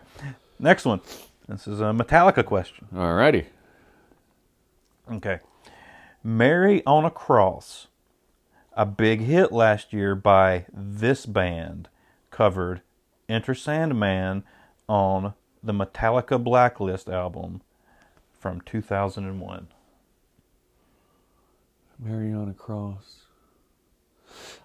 [0.60, 1.00] next one.
[1.48, 2.86] This is a Metallica question.
[2.94, 3.46] All righty.
[5.10, 5.40] Okay.
[6.26, 7.86] Mary on a Cross,
[8.72, 11.88] a big hit last year by this band,
[12.32, 12.82] covered
[13.28, 14.42] Enter Sandman
[14.88, 17.62] on the Metallica Blacklist album
[18.40, 19.68] from 2001.
[22.00, 23.26] Mary on a Cross.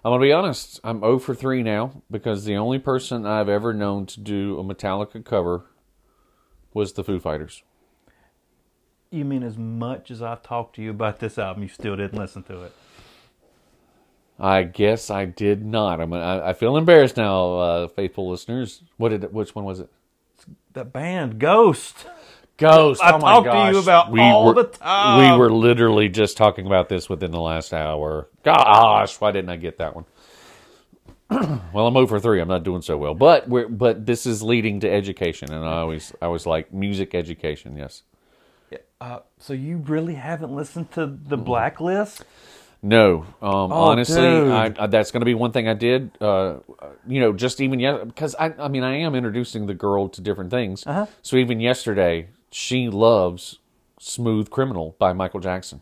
[0.04, 0.80] I'm gonna be honest.
[0.82, 4.64] I'm 0 for 3 now because the only person I've ever known to do a
[4.64, 5.66] Metallica cover
[6.74, 7.62] was the Foo Fighters.
[9.12, 12.18] You mean as much as I've talked to you about this album, you still didn't
[12.18, 12.72] listen to it?
[14.40, 16.00] I guess I did not.
[16.00, 16.14] I'm.
[16.14, 18.82] I, I feel embarrassed now, uh, faithful listeners.
[18.96, 19.24] What did?
[19.24, 19.90] It, which one was it?
[20.72, 22.06] The band Ghost.
[22.56, 23.02] Ghost.
[23.02, 25.30] I oh my talk to you about all were, the time.
[25.30, 28.28] We were literally just talking about this within the last hour.
[28.42, 30.06] Gosh, why didn't I get that one?
[31.74, 32.40] well, I'm over three.
[32.40, 35.80] I'm not doing so well, but we're but this is leading to education, and I
[35.80, 37.76] always I was like music education.
[37.76, 38.02] Yes.
[39.02, 42.24] Uh, so you really haven't listened to the Blacklist?
[42.82, 44.24] No, um, honestly.
[44.24, 46.12] I, I, that's going to be one thing I did.
[46.20, 46.58] Uh,
[47.08, 50.20] you know, just even yet because I, I mean, I am introducing the girl to
[50.20, 50.86] different things.
[50.86, 51.06] Uh-huh.
[51.20, 53.58] So even yesterday, she loves
[53.98, 55.80] "Smooth Criminal" by Michael Jackson,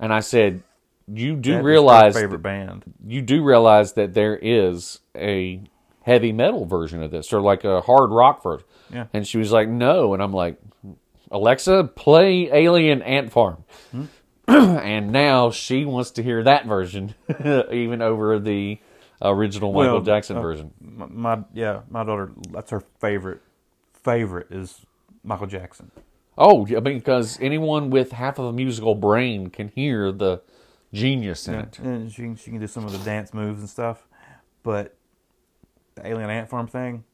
[0.00, 0.64] and I said,
[1.06, 2.82] "You do That realize favorite band?
[3.06, 5.62] you do realize that there is a
[6.02, 9.06] heavy metal version of this, or like a hard rock version." Yeah.
[9.12, 10.58] And she was like, "No," and I'm like,
[11.34, 14.04] "Alexa, play Alien Ant Farm." Hmm.
[14.48, 17.14] and now she wants to hear that version,
[17.72, 18.78] even over the
[19.22, 20.72] original Michael Well, Jackson uh, version.
[20.80, 22.32] My, my yeah, my daughter.
[22.50, 23.40] That's her favorite.
[24.02, 24.84] Favorite is
[25.22, 25.90] Michael Jackson.
[26.36, 30.42] Oh, I mean, because anyone with half of a musical brain can hear the
[30.92, 31.78] genius in it.
[31.78, 34.06] And she can, she can do some of the dance moves and stuff.
[34.62, 34.96] But
[35.94, 37.04] the Alien Ant Farm thing,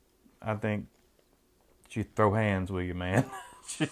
[0.41, 0.87] I think
[1.89, 3.25] she'd throw hands with you, man.
[3.67, 3.91] she is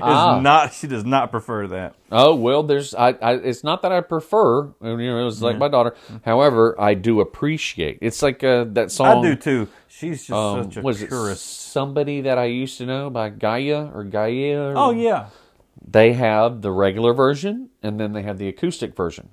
[0.00, 0.40] Ah.
[0.40, 0.72] not.
[0.72, 1.94] She does not prefer that.
[2.10, 2.94] Oh well, there's.
[2.94, 3.32] I, I.
[3.34, 4.64] It's not that I prefer.
[4.82, 5.94] You know, it was like my daughter.
[6.24, 7.98] However, I do appreciate.
[8.00, 9.24] It's like uh, that song.
[9.24, 9.68] I do too.
[9.88, 13.90] She's just Um, such a was it somebody that I used to know by Gaia
[13.94, 14.70] or Gaia?
[14.70, 15.26] or- Oh yeah,
[15.86, 19.28] They have the regular version, and then they have the acoustic version.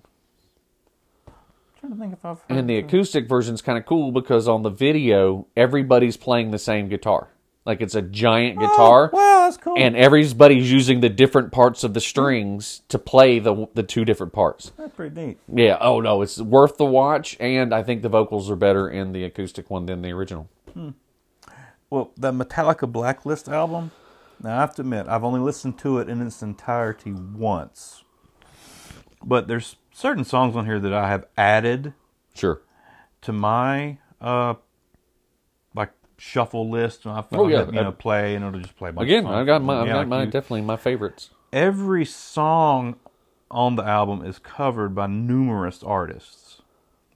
[1.79, 4.69] trying to think if I've And the acoustic version's kind of cool because on the
[4.69, 7.29] video, everybody's playing the same guitar.
[7.65, 9.75] Like it's a giant guitar, Oh, wow, that's cool.
[9.77, 14.33] and everybody's using the different parts of the strings to play the the two different
[14.33, 14.71] parts.
[14.77, 15.37] that's pretty neat.
[15.47, 15.77] Yeah.
[15.79, 19.23] Oh no, it's worth the watch, and I think the vocals are better in the
[19.25, 20.49] acoustic one than the original.
[20.73, 20.89] Hmm.
[21.91, 23.91] Well, the Metallica Blacklist album.
[24.41, 28.03] Now I have to admit, I've only listened to it in its entirety once.
[29.23, 31.93] But there's certain songs on here that I have added
[32.33, 32.61] Sure.
[33.21, 34.55] to my uh
[36.21, 37.65] shuffle list and I Oh, yeah.
[37.65, 39.25] you know play and it'll just play a Again.
[39.25, 41.31] I got my, I've got my definitely my favorites.
[41.51, 42.97] every song
[43.49, 46.61] on the album is covered by numerous artists.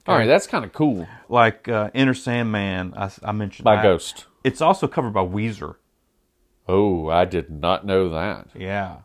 [0.08, 1.08] All right, that's kind of cool.
[1.30, 3.84] Like uh, Enter Sandman, I, I mentioned By that.
[3.84, 4.26] Ghost.
[4.44, 5.76] It's also covered by Weezer.
[6.68, 8.48] Oh, I did not know that.
[8.56, 8.98] Yeah.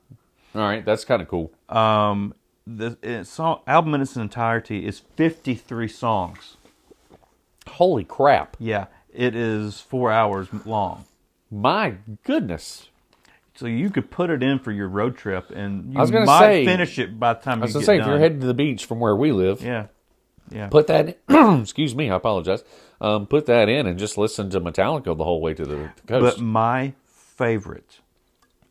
[0.55, 1.53] All right, that's kind of cool.
[1.68, 2.34] Um,
[2.66, 6.57] the it, song, album in its entirety is 53 songs.
[7.68, 8.57] Holy crap!
[8.59, 11.04] Yeah, it is four hours long.
[11.50, 11.94] My
[12.24, 12.88] goodness.
[13.54, 16.24] So you could put it in for your road trip, and you I was gonna
[16.26, 18.06] might say- finish it by the time I was you gonna say, done.
[18.06, 19.86] if you're headed to the beach from where we live, yeah,
[20.50, 20.68] yeah.
[20.68, 21.18] put that.
[21.28, 22.64] In, excuse me, I apologize.
[23.02, 26.36] Um, put that in and just listen to Metallica the whole way to the coast.
[26.36, 28.00] But my favorite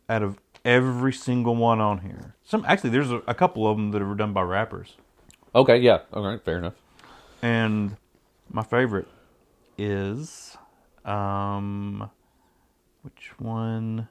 [0.08, 3.90] out of every single one on here, some actually there's a, a couple of them
[3.92, 4.96] that are done by rappers,
[5.54, 6.74] okay, yeah, all right, fair enough.
[7.42, 7.96] and
[8.52, 9.06] my favorite
[9.80, 10.56] is,
[11.04, 12.10] um,
[13.02, 14.08] which one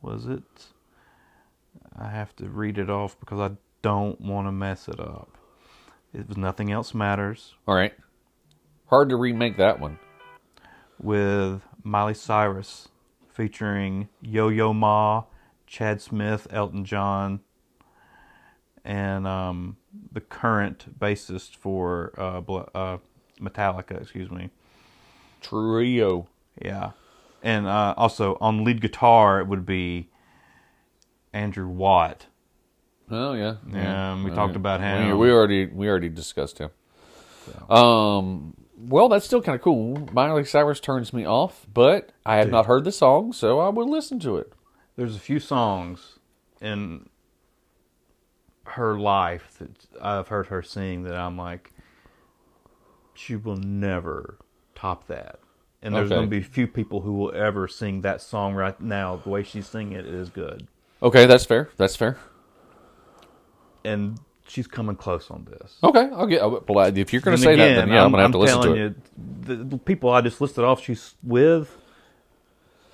[0.00, 0.42] was it?
[1.98, 5.36] I have to read it off because I don't want to mess it up.
[6.14, 7.94] It was Nothing Else Matters All right,
[8.86, 9.98] hard to remake that one.
[11.00, 12.88] with Miley Cyrus
[13.28, 15.24] featuring Yo Yo Ma,
[15.66, 17.40] Chad Smith, Elton John,
[18.84, 19.76] and um,
[20.12, 22.40] the current bassist for uh,
[22.74, 22.98] uh,
[23.40, 24.50] Metallica, excuse me.
[25.42, 26.28] Trio.
[26.60, 26.92] Yeah.
[27.42, 30.08] And uh, also on lead guitar, it would be
[31.32, 32.26] Andrew Watt.
[33.10, 35.18] Oh yeah, Yeah, we All talked about him.
[35.18, 36.70] we already we already discussed him.
[37.68, 40.08] Um, well, that's still kind of cool.
[40.12, 43.88] Miley Cyrus turns me off, but I have not heard the song, so I would
[43.88, 44.52] listen to it.
[44.96, 46.18] There's a few songs
[46.60, 47.08] in
[48.64, 49.70] her life that
[50.00, 51.72] I've heard her sing that I'm like,
[53.14, 54.38] she will never
[54.82, 55.38] top that.
[55.80, 56.16] And there's Okay.
[56.16, 59.16] going to be few people who will ever sing that song right now.
[59.16, 60.66] The way she's singing it is good.
[61.02, 61.70] Okay, that's fair.
[61.76, 62.18] That's fair.
[63.84, 65.78] And she's coming close on this.
[65.82, 66.40] Okay, I'll get.
[66.68, 68.38] Well, if you're going to say that, then yeah, I'm, I'm, going to have to
[68.38, 68.96] listen to it.
[69.46, 71.76] you, the, people I just listed off she's with,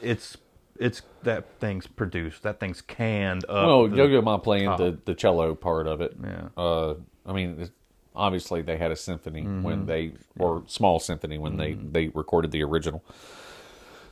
[0.01, 0.39] it's
[0.79, 2.43] it's that thing's produced.
[2.43, 3.67] That thing's canned up.
[3.67, 4.79] Well, Yo-Yo Ma playing top.
[4.79, 6.17] the, the cello part of it.
[6.23, 6.49] Yeah.
[6.57, 6.95] Uh,
[7.27, 7.71] I mean, it's-
[8.19, 9.63] obviously they had a symphony Mm-hmm.
[9.63, 13.03] when they, or small symphony when they they recorded the original.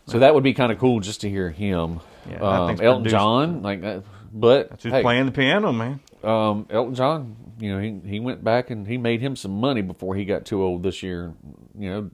[0.07, 1.99] So that would be kind of cool just to hear him.
[2.31, 4.05] Yeah, um, Elton produced- John, like that.
[4.33, 6.01] But That's who's hey, playing the piano, man.
[6.23, 9.83] um, Elton John, you know, he he went back and he made him some money
[9.83, 11.35] before he got too old this year.
[11.79, 12.11] You know,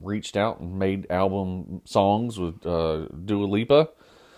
[0.00, 3.88] reached out and made album songs with uh, Dua Lipa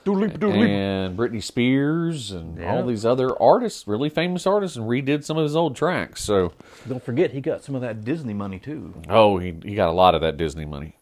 [0.07, 2.75] and Britney Spears and Yeah.
[2.75, 6.23] all these other artists, really famous artists, and redid some of his old tracks.
[6.23, 6.53] So,
[6.89, 8.95] Don't forget, he got some of that Disney money too.
[9.09, 10.97] oh, he he got a lot of that Disney money,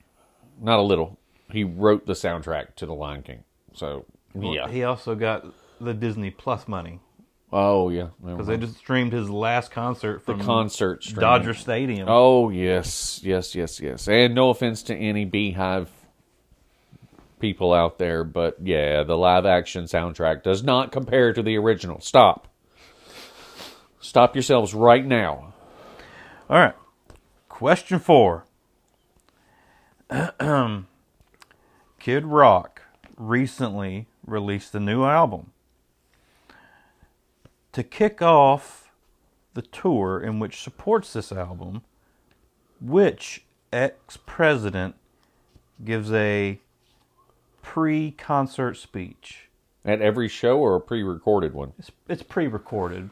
[0.60, 1.18] not a little.
[1.50, 3.44] He wrote the soundtrack to The Lion King.
[3.74, 4.68] So, yeah.
[4.68, 5.44] He also got
[5.80, 7.00] the Disney Plus money
[7.52, 8.08] oh, yeah.
[8.24, 11.20] because they just streamed his last concert the from concert streaming.
[11.20, 12.06] Dodger Stadium.
[12.08, 14.08] Oh yes, yes, yes, yes.
[14.08, 15.88] And no offense to any Beyhive
[17.40, 22.00] people out there, but yeah, the live action soundtrack does not compare to the original.
[22.00, 22.48] Stop.
[24.00, 25.54] Stop yourselves right now.
[26.48, 26.74] All right.
[27.48, 28.44] Question four.
[31.98, 32.82] Kid Rock
[33.16, 35.52] recently released a new album.
[37.72, 38.90] To kick off
[39.54, 41.82] the tour in which supports this album,
[42.80, 44.94] which ex president
[45.82, 46.60] gives a
[47.64, 49.48] pre concert speech?
[49.84, 51.72] At every show or a pre-recorded one?
[51.78, 53.10] It's, it's pre recorded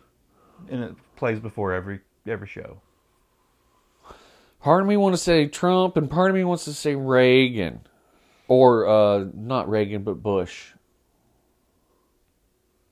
[0.70, 2.80] and it plays before every every show.
[4.61, 7.80] Part of me wants to say Trump, and part of me wants to say Reagan,
[8.46, 10.72] or uh, not Reagan, but Bush.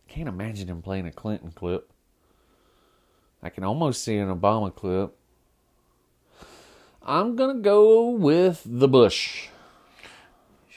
[0.09, 1.93] Can't imagine him playing a Clinton clip.
[3.41, 5.17] I can almost see an Obama clip.
[7.03, 9.49] I'm gonna go with the Bush.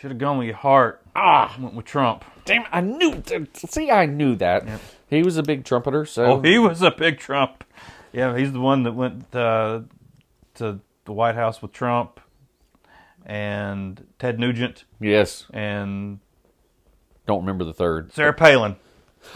[0.03, 1.01] Should have gone with your heart.
[1.15, 2.25] Ah, Went with Trump.
[2.43, 2.65] damn!
[2.73, 3.23] I knew.
[3.53, 4.67] See, I knew that
[5.09, 6.03] he was a big trumpeter.
[6.05, 7.63] So Oh, he was a big Trump.
[8.11, 9.83] Yeah, he's the one that went uh,
[10.55, 12.19] to the White House with Trump
[13.25, 16.19] and Ted Nugent yes, and
[17.25, 18.11] don't remember the third.
[18.11, 18.75] Sarah Palin.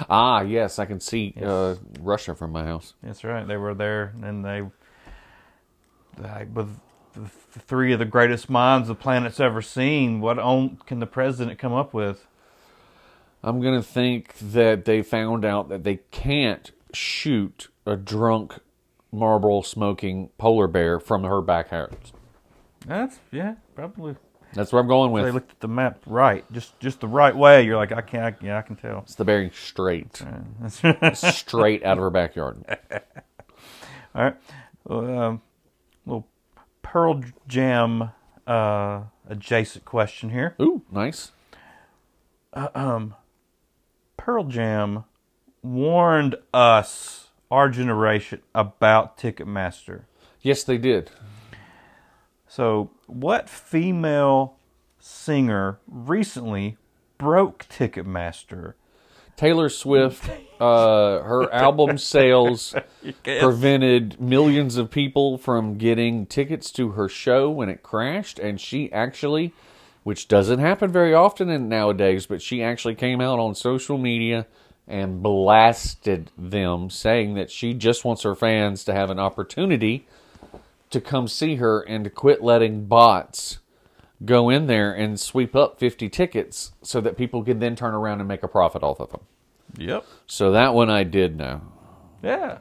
[0.09, 2.93] Ah, yes, I can see uh, Russia from my house.
[3.01, 3.47] That's right.
[3.47, 4.63] They were there, and they,
[6.22, 6.78] like, with
[7.26, 10.22] three of the greatest minds the planet's ever seen.
[10.22, 12.26] What on can the president come up with?
[13.43, 18.59] I'm gonna think that they found out that they can't shoot a drunk
[19.11, 21.95] Marlboro smoking polar bear from her backyard.
[22.86, 24.15] That's yeah, probably.
[24.53, 25.26] That's where I'm going with.
[25.26, 27.63] They looked at the map right, just just the right way.
[27.63, 28.36] You're like, I can't.
[28.41, 28.99] I, yeah, I can tell.
[28.99, 30.24] It's the Bering Strait,
[31.13, 32.63] straight out of her backyard.
[34.15, 34.36] All right.
[34.86, 35.41] Well, um,
[36.05, 36.28] little
[36.88, 38.11] Pearl Jam
[38.47, 40.55] uh, adjacent question here.
[40.61, 41.33] Ooh, nice.
[42.53, 43.13] Uh, um,
[44.15, 45.03] Pearl Jam
[45.61, 50.03] warned us, our generation, about Ticketmaster.
[50.41, 51.11] Yes, they did.
[52.47, 54.55] So, what female
[54.97, 56.77] singer recently
[57.17, 58.75] broke Ticketmaster?
[59.38, 60.27] Taylor Swift,
[60.59, 62.75] uh, her album sales
[63.23, 68.91] prevented millions of people from getting tickets to her show when it crashed, and she
[68.91, 69.53] actually,
[70.03, 74.47] which doesn't happen very often in nowadays, but she actually came out on social media
[74.88, 80.07] and blasted them, saying that she just wants her fans to have an opportunity
[80.89, 83.59] to come see her and to quit letting bots
[84.26, 88.20] go in there and sweep up 50 tickets so that people can then turn around
[88.20, 89.22] and make a profit off of them.
[89.78, 90.05] Yep.
[90.26, 91.61] So that one I did know.
[92.24, 92.59] Yeah.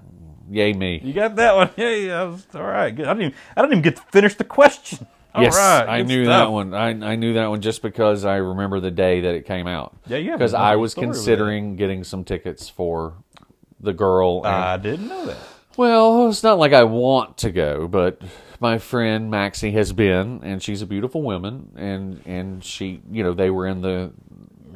[0.50, 1.00] Yay me.
[1.02, 1.70] You got that one.
[1.76, 2.08] Yeah, yeah.
[2.24, 2.94] that was- All right.
[2.94, 3.06] Good.
[3.06, 3.26] I didn't.
[3.28, 5.06] Even, I didn't even get to finish the question.
[5.34, 6.46] All yes, right, I knew stuff.
[6.46, 6.72] that one.
[6.72, 9.94] I, I knew that one just because I remember the day that it came out.
[10.06, 13.12] Yeah, yeah, Because I was considering getting some tickets for
[13.78, 14.38] the girl.
[14.46, 15.36] and- I didn't know that.
[15.76, 18.18] well, it's not like I want to go, but
[18.60, 23.34] my friend Maxie has been, and she's a beautiful woman, and and she, you know,
[23.34, 24.12] they were in the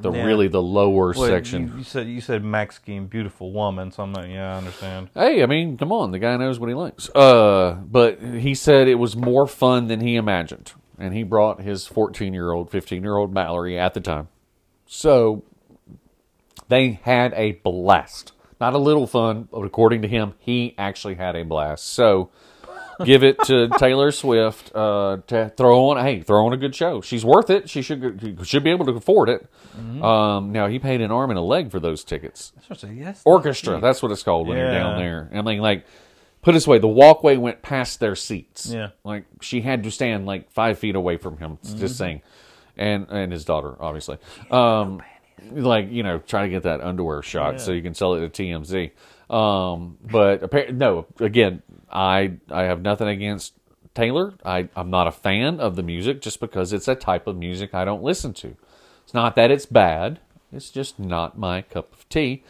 [0.00, 0.24] the Yeah.
[0.24, 1.68] really the lower Well, section.
[1.68, 5.10] You, you said you said Mexican beautiful woman, so I'm like, yeah, I understand.
[5.14, 7.10] Hey, I mean, come on, the guy knows what he likes.
[7.14, 11.86] Uh, but he said it was more fun than he imagined, and he brought his
[11.86, 14.28] 14 year old, 15 year old Mallory at the time.
[14.86, 15.42] So
[16.68, 18.32] they had a blast.
[18.60, 21.86] Not a little fun, but according to him, he actually had a blast.
[21.86, 22.30] So
[23.04, 26.04] give it to Taylor Swift uh, to throw on.
[26.04, 27.00] Hey, throw on a good show.
[27.00, 27.68] She's worth it.
[27.70, 29.46] She should should be able to afford it.
[30.02, 32.94] Um, now he paid an arm and a leg for those tickets I was gonna
[32.94, 33.22] say, yes.
[33.24, 33.80] orchestra.
[33.80, 35.30] That's what it's called when you're down there.
[35.32, 35.84] I mean, like,
[36.42, 38.66] put this way: the walkway went past their seats.
[38.66, 38.88] Yeah.
[39.04, 41.78] like she had to stand like five feet away from him Mm-hmm.
[41.80, 42.22] to sing.
[42.76, 44.18] and and his daughter, obviously.
[44.50, 45.02] Um,
[45.52, 48.42] like you know, try to get that underwear shot so you can sell it to
[48.42, 48.90] TMZ.
[49.34, 51.06] Um, but apparently, no.
[51.20, 53.54] Again, I I have nothing against
[53.94, 54.34] Taylor.
[54.44, 57.74] I I'm not a fan of the music just because it's a type of music
[57.74, 58.56] I don't listen to.
[59.04, 60.20] It's not that it's bad.
[60.52, 62.42] It's just not my cup of tea.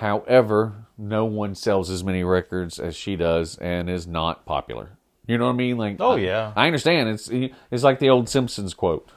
[0.00, 4.90] However, no one sells as many records as she does and is not popular.
[5.26, 5.76] You know what I mean?
[5.78, 6.52] Like, Oh, I- yeah.
[6.54, 7.08] I understand.
[7.08, 7.28] It's
[7.70, 9.08] it's like the old Simpsons quote.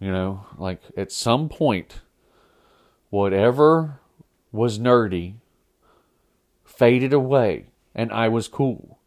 [0.00, 2.00] You know, like at some point,
[3.10, 3.98] whatever
[4.52, 5.34] was nerdy
[6.64, 7.66] faded away,
[7.98, 9.00] and I was cool.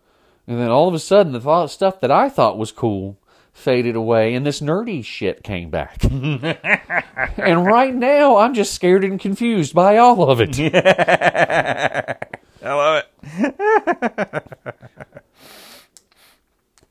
[0.45, 3.17] And then all of a sudden, the thought, stuff that I thought was cool
[3.53, 6.03] faded away, and this nerdy shit came back.
[6.11, 10.59] and right now, I'm just scared and confused by all of it.
[12.63, 14.47] I love it.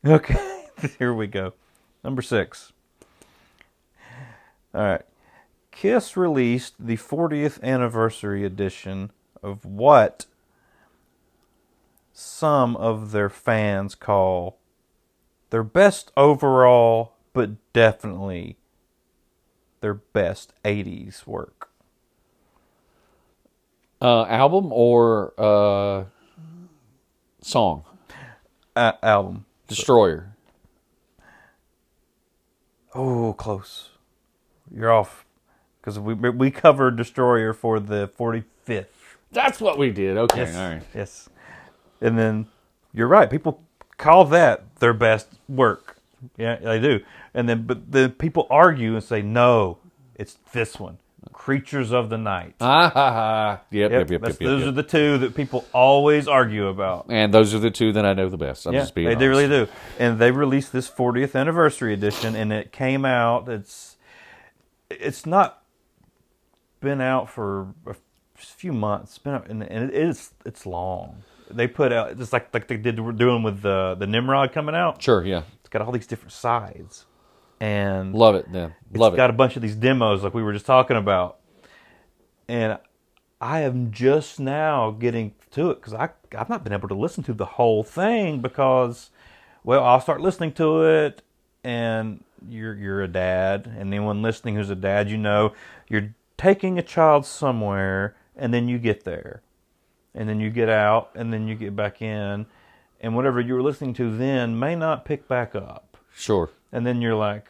[0.07, 0.65] okay,
[0.99, 1.53] here we go.
[2.03, 2.73] Number six.
[4.75, 5.03] All right.
[5.71, 9.11] Kiss released the 40th anniversary edition
[9.43, 10.27] of what
[12.21, 14.59] some of their fans call
[15.51, 18.57] their best overall, but definitely
[19.81, 21.71] their best 80s work.
[24.03, 26.05] Uh, album or uh,
[27.41, 27.85] song?
[28.77, 29.47] A- album.
[29.67, 30.35] Destroyer.
[32.95, 33.91] Oh, close.
[34.75, 35.25] You're off
[35.81, 38.87] because we we covered Destroyer for the 45th.
[39.33, 40.17] That's what we did.
[40.17, 40.57] Okay, Yes.
[40.57, 40.83] all right.
[40.95, 41.29] Yes.
[42.01, 42.47] And then
[42.93, 43.31] you're right.
[43.31, 43.63] People
[43.97, 45.97] call that their best work.
[46.37, 47.01] Yeah, they do.
[47.35, 49.79] And then but the people argue and say no,
[50.15, 50.99] it's this one.
[51.33, 52.55] Creatures of the Night.
[52.61, 53.61] Ah, ha, ha.
[53.71, 57.07] Yep, yep, yep, yep, those are the two that people always argue about.
[57.09, 58.67] And those are the two that I know the best.
[58.67, 59.25] I'm yeah, just being they honest.
[59.25, 59.73] do really do.
[59.99, 63.49] And they released this 40th anniversary edition, and it came out.
[63.49, 63.97] It's
[64.91, 65.63] it's not
[66.81, 67.95] been out for a
[68.35, 69.13] few months.
[69.13, 71.23] It's been out, and, and it is it's long.
[71.53, 75.03] They put out just like like they did doing with the the Nimrod coming out.
[75.03, 75.43] Sure, yeah.
[75.61, 77.07] It's got all these different sides,
[77.61, 78.75] and Love it, then.
[78.95, 79.23] Love it's it.
[79.23, 81.39] got a bunch of these demos like we were just talking about,
[82.49, 82.79] and
[83.41, 87.25] I am just now getting to it because I I've not been able to listen
[87.25, 89.11] to the whole thing because,
[89.65, 91.23] well, I'll start listening to it,
[91.65, 95.53] and you're you're a dad, and anyone listening who's a dad, you know,
[95.89, 99.43] you're taking a child somewhere, and then you get there,
[100.15, 102.47] and then you get out, and then you get back in,
[103.01, 106.51] and whatever you were listening to then may not pick back up Sure.
[106.73, 107.47] and then you're like,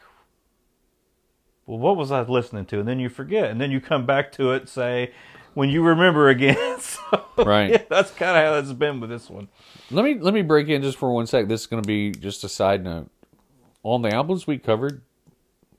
[1.65, 2.79] well, what was I listening to?
[2.79, 5.11] And then you forget, and then you come back to it, say,
[5.53, 6.57] when you remember again.
[6.79, 7.69] so, Right.
[7.71, 9.47] yeah, that's kind of how it's been with this one.
[9.89, 11.47] Let me let me break in just for one sec.
[11.47, 13.09] This is going to be just a side note.
[13.83, 15.01] On the albums we covered,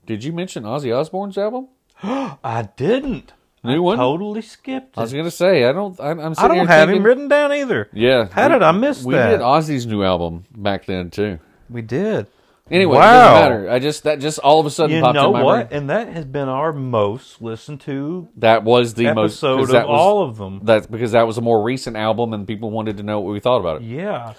[0.05, 1.69] did you mention Ozzy Osbourne's album?
[2.03, 3.33] I didn't.
[3.63, 3.97] New I one?
[3.97, 4.99] Totally skipped it.
[4.99, 5.99] I was going to say I don't.
[5.99, 7.89] I, I'm I sitting don't have thinking, him written down either.
[7.93, 8.27] Yeah.
[8.31, 9.31] How we- did I miss we that?
[9.31, 11.39] We did Ozzy's new album back then too.
[11.69, 12.27] We did.
[12.71, 13.03] Anyway, Wow.
[13.03, 13.69] it doesn't matter.
[13.71, 15.69] I just that just all of a sudden You popped know in my what?
[15.69, 15.79] brain.
[15.81, 19.87] And that has been our most listened to That was the most episode 'cause of
[19.87, 20.61] was, all of them.
[20.63, 23.39] That's because that was a more recent album, and people wanted to know what we
[23.41, 23.83] thought about it.
[23.83, 24.33] Yeah.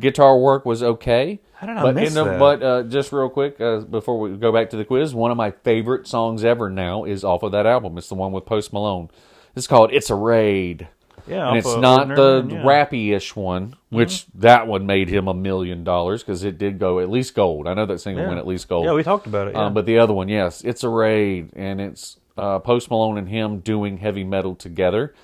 [0.00, 1.40] Guitar work was okay.
[1.54, 2.38] How did I but miss in the- that?
[2.38, 5.36] But uh, just real quick, uh, before we go back to the quiz, one of
[5.36, 7.98] my favorite songs ever now is off of that album.
[7.98, 9.10] It's the one with Post Malone.
[9.54, 10.88] It's called "It's a Raid,"
[11.28, 11.48] Yeah.
[11.48, 12.62] and it's not the yeah.
[12.62, 17.10] rappy-ish one, which that one made him a million dollars because it did go at
[17.10, 17.66] least gold.
[17.68, 18.28] I know that single Yeah.
[18.28, 18.86] went at least gold.
[18.86, 19.54] Yeah, we talked about it.
[19.54, 19.66] Yeah.
[19.66, 23.28] Um, but the other one, yes, it's a raid, and it's uh, Post Malone and
[23.28, 25.14] him doing heavy metal together.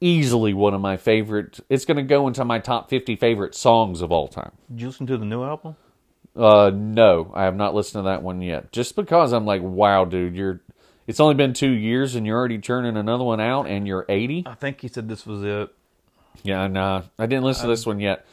[0.00, 1.58] Easily one of my favorite.
[1.68, 4.52] It's going to go into my top fifty favorite songs of all time.
[4.70, 5.76] Did you listen to the new album?
[6.36, 8.70] Uh, no, I have not listened to that one yet.
[8.70, 10.60] Just because I'm like, wow, dude, you're.
[11.08, 14.44] It's only been two years and you're already churning another one out, and you're eighty.
[14.46, 15.74] I think he said this was it.
[16.44, 18.24] Yeah, nah, I didn't listen to this one yet.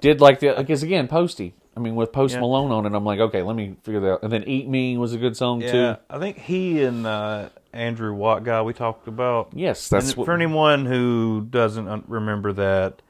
[0.00, 1.54] Did like the because again, Posty.
[1.76, 2.40] I mean, with Post Yeah.
[2.40, 4.12] Malone on it, I'm like, okay, let me figure that.
[4.12, 4.22] out.
[4.22, 5.96] And then Eat Me was a good song Yeah, too.
[6.08, 9.50] I think he and uh, Andrew Watt guy we talked about.
[9.54, 10.24] Yes, that's And what.
[10.26, 13.02] for anyone who doesn't remember that,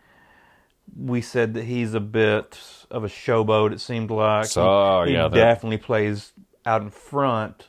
[0.97, 2.59] we said that he's a bit
[2.91, 3.73] of a showboat.
[3.73, 6.33] It seemed like So, he, he yeah, that- definitely plays
[6.65, 7.69] out in front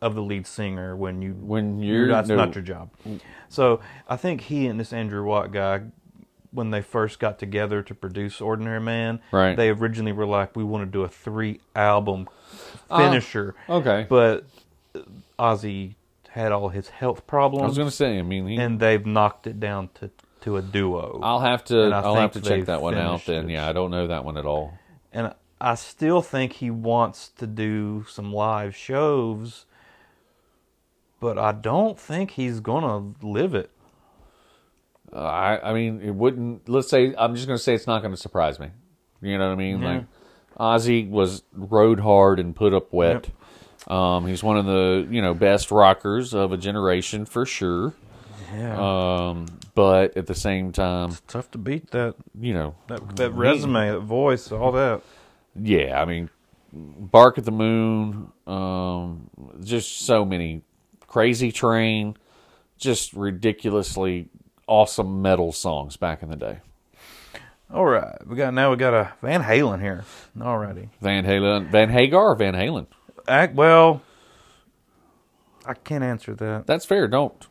[0.00, 2.36] of the lead singer when you When you're- that's no.
[2.36, 2.90] not your job.
[3.48, 5.82] So I think he and this Andrew Watt guy.
[6.52, 9.56] When they first got together to produce Ordinary Man, Right.
[9.56, 12.28] they originally were like, "We want to do a three album
[12.90, 14.06] Uh, finisher." okay.
[14.08, 14.44] but
[15.38, 15.94] Ozzy
[16.30, 19.04] had all his health problems, I was going to say, I mean, he, and they've
[19.04, 20.10] knocked it down to,
[20.42, 21.20] to a duo.
[21.22, 23.24] I'll have to, I'll have to check that one out.
[23.26, 23.52] Then, it.
[23.54, 24.78] yeah, I don't know that one at all.
[25.12, 29.64] and I still think he wants to do some live shows
[31.20, 33.70] but I don't think he's gonna live it.
[35.14, 36.68] Uh, I, I mean, it wouldn't.
[36.68, 38.68] Let's say I'm just going to say it's not going to surprise me.
[39.20, 39.82] You know what I mean?
[39.82, 39.88] Yeah.
[39.94, 40.04] Like
[40.58, 43.28] Ozzy was rode hard and put up wet.
[43.88, 47.94] Um, he's one of the you know best rockers of a generation for sure.
[48.54, 48.76] Yeah,
[49.28, 53.30] Um, but at the same time, it's tough to beat that you know, that that
[53.32, 55.00] resume, that voice, all that.
[55.60, 56.00] yeah.
[56.00, 56.28] I mean,
[56.72, 58.30] Bark at the Moon.
[58.46, 59.30] Um,
[59.64, 60.62] just so many
[61.06, 62.16] crazy train,
[62.76, 64.28] just ridiculously
[64.66, 66.60] awesome metal songs back in the day.
[67.72, 70.04] All right, we got now we got a Van Halen here.
[70.38, 72.86] Alrighty, Van Halen, Van Hagar, or Van Halen.
[73.26, 74.02] Act well.
[75.64, 76.66] I can't answer that.
[76.66, 77.08] That's fair.
[77.08, 77.46] Don't.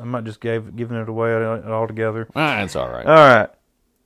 [0.00, 2.28] I might just gave giving it away altogether.
[2.34, 3.06] Ah, it's all right.
[3.06, 3.50] All right.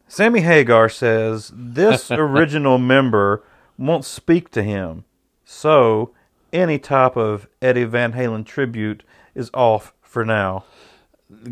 [0.06, 3.42] Sammy Hagar says this original member
[3.78, 5.04] won't speak to him,
[5.44, 6.12] so
[6.52, 9.02] any type of Eddie Van Halen tribute
[9.34, 10.64] is off for now.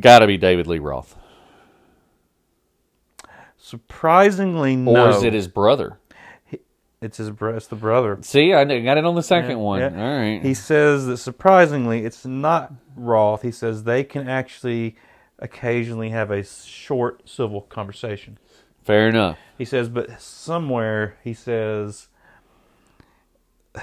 [0.00, 1.16] Got to be David Lee Roth,
[3.56, 5.06] Surprisingly, no.
[5.06, 5.98] or is it his brother?
[7.00, 7.30] It's his.
[7.30, 8.18] bro- It's the brother.
[8.22, 9.78] See, I got it on the second one.
[9.80, 9.90] Yeah.
[9.96, 10.42] All right.
[10.42, 13.42] He says that surprisingly, it's not Roth.
[13.42, 14.96] He says they can actually
[15.38, 18.36] occasionally have a short civil conversation.
[18.82, 19.38] fair enough.
[19.56, 22.08] He says, but somewhere he says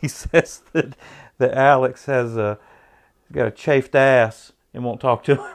[0.00, 0.94] he says that
[1.38, 2.58] that Alex has a
[3.32, 5.54] got a chafed ass and won't talk to him.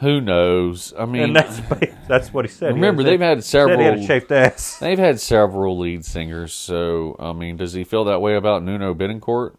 [0.00, 0.94] Who knows?
[0.96, 1.60] I mean, And that's
[2.08, 2.68] that's what he said.
[2.70, 4.04] He remember had they've had said he had several.
[4.04, 4.78] a chafed ass.
[4.80, 8.94] They've had several lead singers, so I mean, does he feel that way about Nuno
[8.94, 9.54] Bettencourt?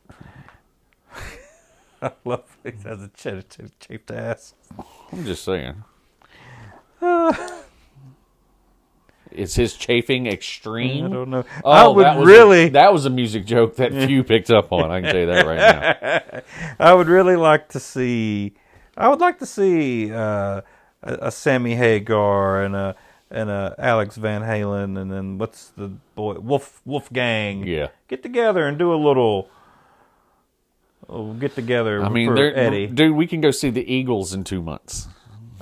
[2.02, 4.54] I love that he has a cha- cha- chafed ass.
[5.12, 5.84] I'm just saying.
[9.32, 11.06] Is his chafing extreme?
[11.06, 11.46] I don't know.
[11.64, 14.50] Oh, I would that was really, a, that was a music joke that few picked
[14.50, 14.90] up on.
[14.90, 16.42] I can tell you that right now.
[16.80, 18.54] I would really like to see.
[18.98, 20.62] I would like to see uh,
[21.04, 22.96] a, a Sammy Hagar and a
[23.32, 27.66] and a Alex Van Halen and then what's the boy Wolf Wolfgang?
[27.68, 27.90] Yeah.
[28.08, 29.50] get together and do a little.
[31.08, 32.04] oh, get together.
[32.04, 32.88] I mean, Eddie.
[32.88, 35.08] dude, we can go see the Eagles in two months,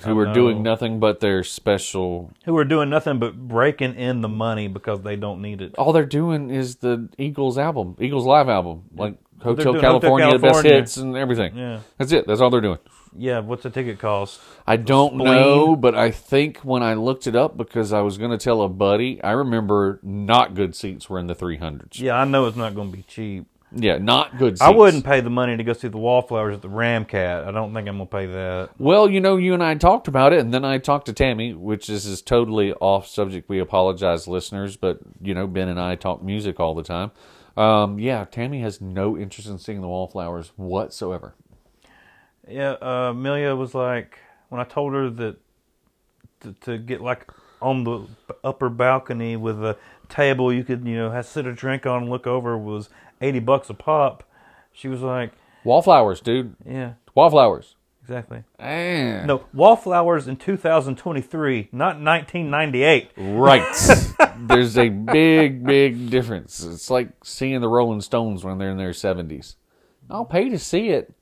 [0.04, 0.34] who are know.
[0.34, 2.32] doing nothing but their special.
[2.46, 5.76] who are doing nothing but breaking in the money because they don't need it.
[5.76, 10.40] All they're doing is the Eagles album, Eagles live album, like Hotel Hotel California, the
[10.40, 11.56] best hits and everything.
[11.56, 12.26] Yeah, That's it.
[12.28, 12.80] That's all they're doing.
[13.16, 13.40] yeah.
[13.40, 14.40] What's the ticket cost?
[14.66, 15.26] I don't Spleen.
[15.26, 18.62] know, but I think when I looked it up because I was going to tell
[18.64, 22.00] a buddy, I remember not good seats were in the 300s.
[22.00, 23.46] Yeah, I know it's not going to be cheap.
[23.72, 24.62] Yeah, not good seats.
[24.62, 27.46] I wouldn't pay the money to go see the Wallflowers at the Ramkat.
[27.46, 28.70] I don't think I'm going to pay that.
[28.78, 31.54] Well, you know, you and I talked about it, and then I talked to Tammy,
[31.54, 33.50] which is, is totally off subject.
[33.50, 37.12] We apologize, listeners, but, you know, Ben and I talk music all the time.
[37.58, 41.34] Um, yeah, Tammy has no interest in seeing the Wallflowers whatsoever.
[42.48, 45.38] Yeah, uh, Amelia was like when I told her that
[46.42, 47.30] to, to get like
[47.62, 48.08] on the
[48.44, 49.76] upper balcony with a
[50.10, 52.90] table you could you know have sit a drink on and look over was
[53.22, 54.24] eighty bucks a pop.
[54.74, 55.32] She was like,
[55.64, 56.56] Wallflowers, dude.
[56.66, 57.76] "Yeah, Wallflowers.
[58.04, 58.44] exactly."
[59.26, 63.12] No, Wallflowers in 2023, not 1998.
[63.18, 63.66] Right.
[64.40, 66.64] There's a big, big difference.
[66.64, 69.56] It's like seeing the Rolling Stones when they're in their 70s.
[70.10, 71.14] I'll pay to see it.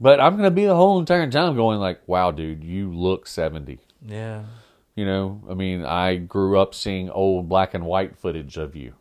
[0.00, 3.26] But I'm going to be the whole entire time going like, wow, dude, you look
[3.26, 3.78] 70.
[4.06, 4.44] Yeah,
[4.96, 8.94] You know, I mean, I grew up seeing old black and white footage of you.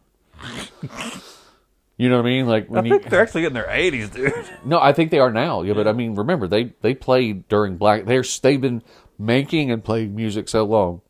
[1.99, 2.47] You know what I mean?
[2.47, 4.33] Like I when you, think they're actually getting their 80s, dude.
[4.65, 5.63] no, I think they are now.
[5.63, 8.05] Yeah, but I mean, remember they they played during black.
[8.05, 8.81] They're they've been
[9.17, 11.01] making and playing music so long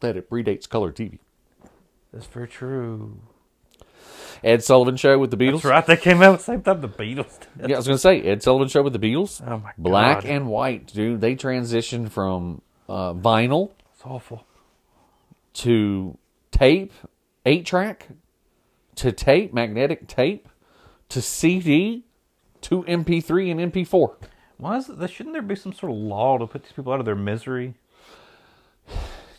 [0.00, 1.20] that it predates color TV.
[2.12, 3.20] That's very true.
[4.42, 5.62] Ed Sullivan Show with the Beatles.
[5.62, 5.86] That's right.
[5.86, 7.70] They came out at the same time the Beatles did.
[7.70, 9.40] Yeah, I was gonna say Ed Sullivan Show with the Beatles.
[9.46, 9.74] Oh my god.
[9.78, 10.30] Black God.
[10.30, 11.20] and white, dude.
[11.20, 14.46] They transitioned from uh, vinyl It's awful.
[15.54, 16.16] to
[16.52, 16.92] tape,
[17.44, 18.06] eight track,
[18.94, 20.48] to tape, magnetic tape,
[21.08, 22.04] to CD,
[22.60, 24.14] to MP3 and MP4.
[24.56, 25.10] Why is it?
[25.10, 27.74] Shouldn't there be some sort of law to put these people out of their misery?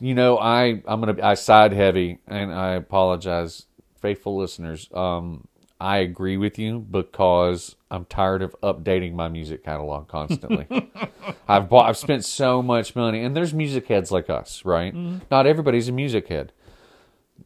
[0.01, 3.65] You know, I I'm gonna I side heavy, and I apologize,
[4.01, 4.89] faithful listeners.
[4.93, 5.47] Um,
[5.79, 10.67] I agree with you because I'm tired of updating my music catalog constantly.
[11.47, 14.93] I've bought, I've spent so much money, and there's music heads like us, right?
[15.31, 16.51] Not everybody's a music head,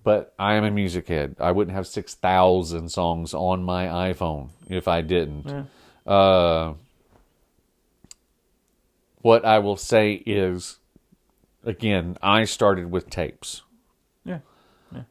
[0.04, 1.36] but I am a music head.
[1.40, 5.68] I wouldn't have six thousand songs on my iPhone if I didn't.
[6.06, 6.74] Uh,
[9.22, 10.80] what I will say is
[11.64, 13.62] again, I started with tapes.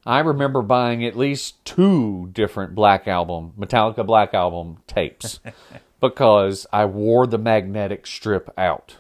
[0.06, 5.40] I remember buying at least two different Black Album, Metallica Black Album tapes
[6.00, 8.96] because I wore the magnetic strip out.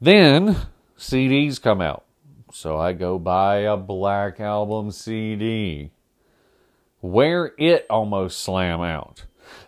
[0.00, 0.56] Then
[0.98, 2.04] CDs come out.
[2.52, 5.90] So I go buy a Black Album CD.
[7.00, 9.24] Where it almost slam out.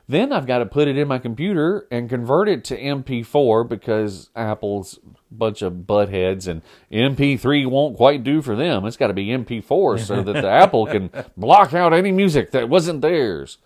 [0.09, 4.31] Then I've got to put it in my computer and convert it to MP4 because
[4.35, 4.99] Apple's
[5.31, 6.63] bunch of buttheads and
[6.93, 8.85] MP3 won't quite do for them.
[8.85, 12.69] It's got to be MP4 so that the Apple can block out any music that
[12.69, 13.59] wasn't theirs.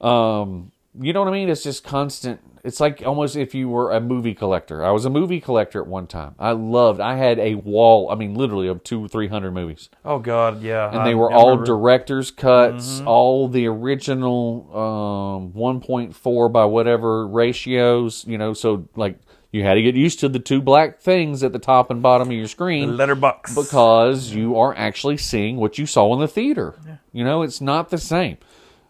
[0.00, 1.48] Um, you know what I mean?
[1.48, 2.40] It's just constant.
[2.64, 4.84] It's like almost if you were a movie collector.
[4.84, 6.34] I was a movie collector at one time.
[6.38, 6.98] I loved.
[7.00, 8.10] I had a wall.
[8.10, 10.90] I mean, literally of two, three hundred movies Oh God, yeah.
[10.92, 18.38] and they were all director's cuts, all the original um, 1.4 by whatever ratios, you
[18.38, 18.52] know.
[18.52, 19.18] So like
[19.52, 22.28] you had to get used to the two black things at the top and bottom
[22.28, 23.54] of your screen letterbox.
[23.54, 26.74] because you are actually seeing what you saw in the theater.
[27.12, 28.38] You know, it's not the same.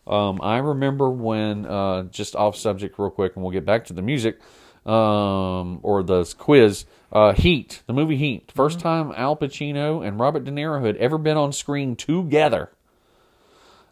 [0.07, 3.93] Um, I remember when, uh, just off subject real quick, and we'll get back to
[3.93, 4.39] the music
[4.87, 6.87] um, or the quiz.
[7.13, 11.19] Uh, Heat, the movie Heat, 1st time Al Pacino and Robert De Niro had ever
[11.19, 12.71] been on screen together.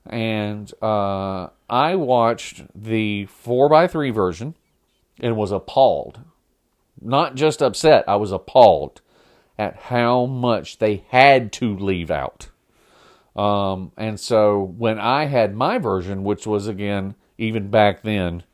[0.07, 4.55] And uh, I watched the 4x3 version
[5.21, 6.21] and was appalled.
[7.01, 9.01] Not just upset, I was appalled
[9.59, 12.49] at how much they had to leave out.
[13.37, 18.45] Um, and so when I had my version, which was again, even back then,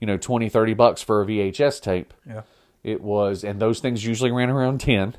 [0.00, 2.42] you know, 20, 30 bucks for a VHS tape, Yeah.
[2.82, 5.14] it was, and those things usually ran around 10.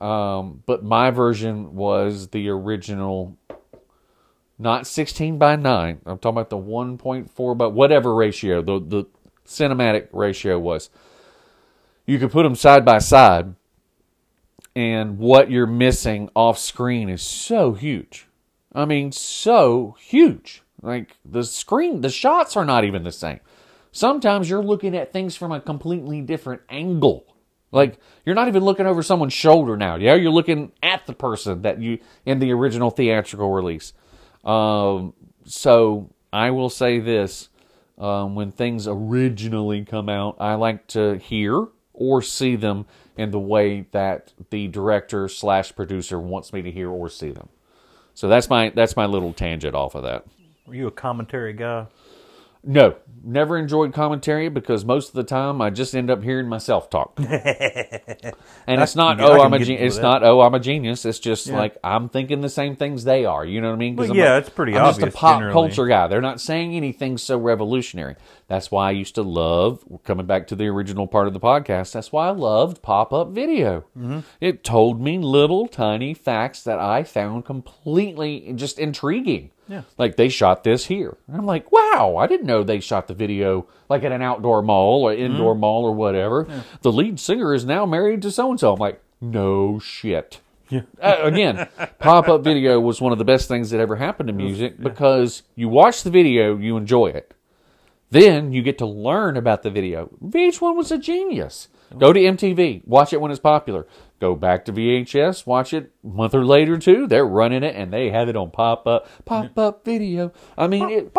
[0.00, 3.36] Um, but my version was the original,
[4.58, 6.00] not 16 by 9.
[6.06, 9.04] I'm talking about the 1.4 by whatever ratio, the, the
[9.46, 10.88] cinematic ratio was.
[12.06, 13.54] You could put them side by side,
[14.74, 18.26] and what you're missing off screen is so huge.
[18.72, 20.62] I mean, so huge.
[20.82, 23.40] Like the screen, the shots are not even the same.
[23.92, 27.26] Sometimes you're looking at things from a completely different angle.
[27.72, 29.96] Like you're not even looking over someone's shoulder now.
[29.96, 33.92] Yeah, you're looking at the person that you in the original theatrical release.
[34.44, 35.14] Um,
[35.44, 37.48] so I will say this:
[37.98, 42.86] um, when things originally come out, I like to hear or see them
[43.16, 47.50] in the way that the director slash producer wants me to hear or see them.
[48.14, 50.24] So that's my that's my little tangent off of that.
[50.66, 51.86] Were you a commentary guy?
[52.62, 56.90] No, never enjoyed commentary because most of the time I just end up hearing myself
[56.90, 57.14] talk.
[57.18, 60.02] and it's not I oh I'm a gen- it's that.
[60.02, 61.04] not oh I'm a genius.
[61.04, 63.44] It's just like I'm thinking the same things they are.
[63.44, 63.96] You know what I mean?
[63.96, 65.52] Well, yeah, it's pretty I'm just a pop generally.
[65.52, 66.06] culture guy.
[66.08, 68.16] They're not saying anything so revolutionary.
[68.48, 71.92] That's why I used to love coming back to the original part of the podcast.
[71.92, 73.84] That's why I loved pop up video.
[73.96, 74.20] Mm-hmm.
[74.40, 79.50] It told me little tiny facts that I found completely just intriguing.
[79.70, 79.82] Yeah.
[79.96, 81.16] Like they shot this here.
[81.28, 84.62] And I'm like, wow, I didn't know they shot the video like at an outdoor
[84.62, 85.60] mall or indoor Mm-hmm.
[85.60, 86.46] mall or whatever.
[86.82, 88.72] The lead singer is now married to so and so.
[88.72, 90.40] I'm like, no shit.
[90.70, 90.82] Yeah.
[91.00, 91.68] Uh, again,
[91.98, 95.42] pop up video was one of the best things that ever happened to music because
[95.56, 97.32] you watch the video, you enjoy it.
[98.10, 100.10] Then you get to learn about the video.
[100.24, 101.68] VH1 was a genius.
[101.98, 103.86] Go to MTV, watch it when it's popular.
[104.20, 107.06] Go back to VHS, watch it a month or later too.
[107.06, 110.32] They're running it and they have it on pop up, pop up video.
[110.56, 111.16] I mean, it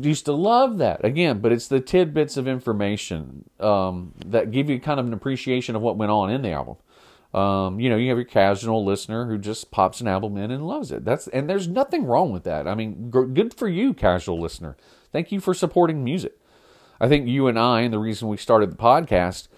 [0.00, 4.78] used to love that again, but it's the tidbits of information um, that give you
[4.80, 6.76] kind of an appreciation of what went on in the album.
[7.32, 10.66] Um, you know, you have your casual listener who just pops an album in and
[10.66, 11.04] loves it.
[11.04, 12.66] That's and there's nothing wrong with that.
[12.66, 14.76] I mean, gr- good for you, casual listener.
[15.12, 16.38] Thank you for supporting music.
[17.00, 19.48] I think you and I, and the reason we started the podcast,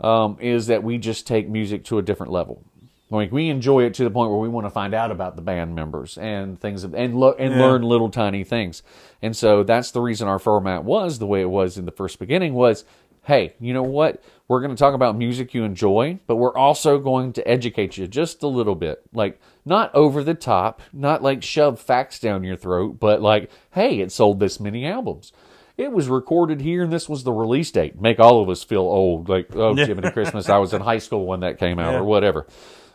[0.00, 2.62] um, is that we just take music to a different level.
[3.10, 5.42] Like we enjoy it to the point where we want to find out about the
[5.42, 8.82] band members and things, and lo- and learn little tiny things.
[9.22, 12.18] And so that's the reason our format was the way it was in the first
[12.18, 12.54] beginning.
[12.54, 12.84] Was
[13.24, 14.22] hey, you know what?
[14.48, 18.06] We're going to talk about music you enjoy, but we're also going to educate you
[18.06, 19.02] just a little bit.
[19.12, 24.00] Like, not over the top, not like shove facts down your throat, but like, hey,
[24.00, 25.32] it sold this many albums.
[25.76, 28.00] It was recorded here and this was the release date.
[28.00, 29.28] Make all of us feel old.
[29.28, 31.98] Like, oh, Jiminy Christmas, I was in high school when that came out Yeah.
[31.98, 32.46] or whatever.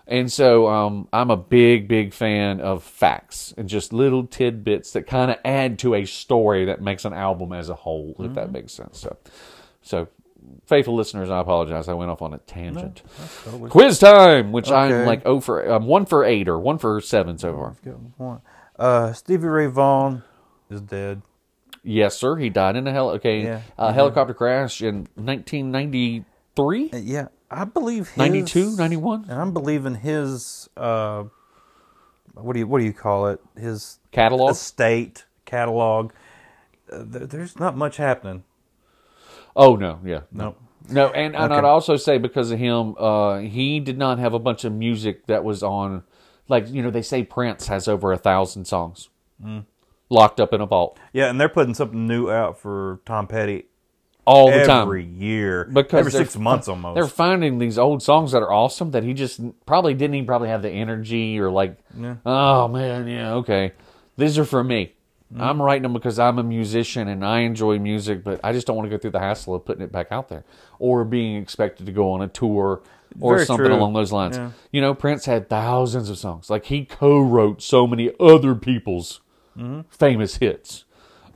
[0.08, 5.04] And so um, I'm a big, big fan of facts and just little tidbits that
[5.08, 8.52] kind of add to a story that makes an album as a whole, if that
[8.52, 8.98] makes sense.
[9.00, 9.18] So,
[9.84, 10.08] so
[10.66, 11.88] faithful listeners, I apologize.
[11.90, 13.04] I went off on a tangent.
[13.70, 17.38] Quiz time, which I'm like oh for I'm one for eight or one for seven
[17.38, 17.76] so
[18.18, 18.42] far.
[18.80, 20.24] Uh, Stevie Ray Vaughan
[20.72, 21.22] is dead.
[21.84, 22.36] Yes, sir.
[22.36, 23.62] He died in a hel- okay Yeah.
[23.78, 29.26] a helicopter crash in 1993, Uh, Yeah, I believe his 92, 91.
[29.30, 31.24] and I'm believing his uh,
[32.34, 33.42] what do you what do you call it?
[33.58, 34.52] His Catalog?
[34.52, 36.12] estate catalog.
[36.92, 38.44] Uh, there, there's not much happening.
[39.56, 40.56] Oh no, yeah, No.
[40.90, 41.68] no, and, and I'd Okay.
[41.68, 45.44] also say because of him, uh, he did not have a bunch of music that
[45.44, 46.04] was on,
[46.48, 49.10] like you know, they say Prince has over a thousand songs
[49.44, 49.66] Mm.
[50.10, 53.66] Locked up in a vault Yeah, and they're putting something new out for Tom Petty
[54.26, 54.82] all the every time.
[54.84, 56.96] Every year, Because every six months almost.
[56.96, 60.50] They're finding these old songs that are awesome that he just probably didn't even probably
[60.50, 61.78] have the energy or like,
[62.26, 63.72] oh man, yeah, okay,
[64.18, 64.94] these are for me.
[65.34, 65.44] Mm-hmm.
[65.44, 68.76] I'm writing them because I'm a musician and I enjoy music, but I just don't
[68.76, 70.44] want to go through the hassle of putting it back out there
[70.80, 72.82] or being expected to go on a tour
[73.20, 73.76] or Very something true.
[73.76, 74.38] along those lines.
[74.38, 74.52] Yeah.
[74.72, 76.50] You know, Prince had thousands of songs.
[76.50, 79.22] Like he co-wrote so many other people's
[79.60, 79.82] Mm-hmm.
[79.92, 80.86] famous hits.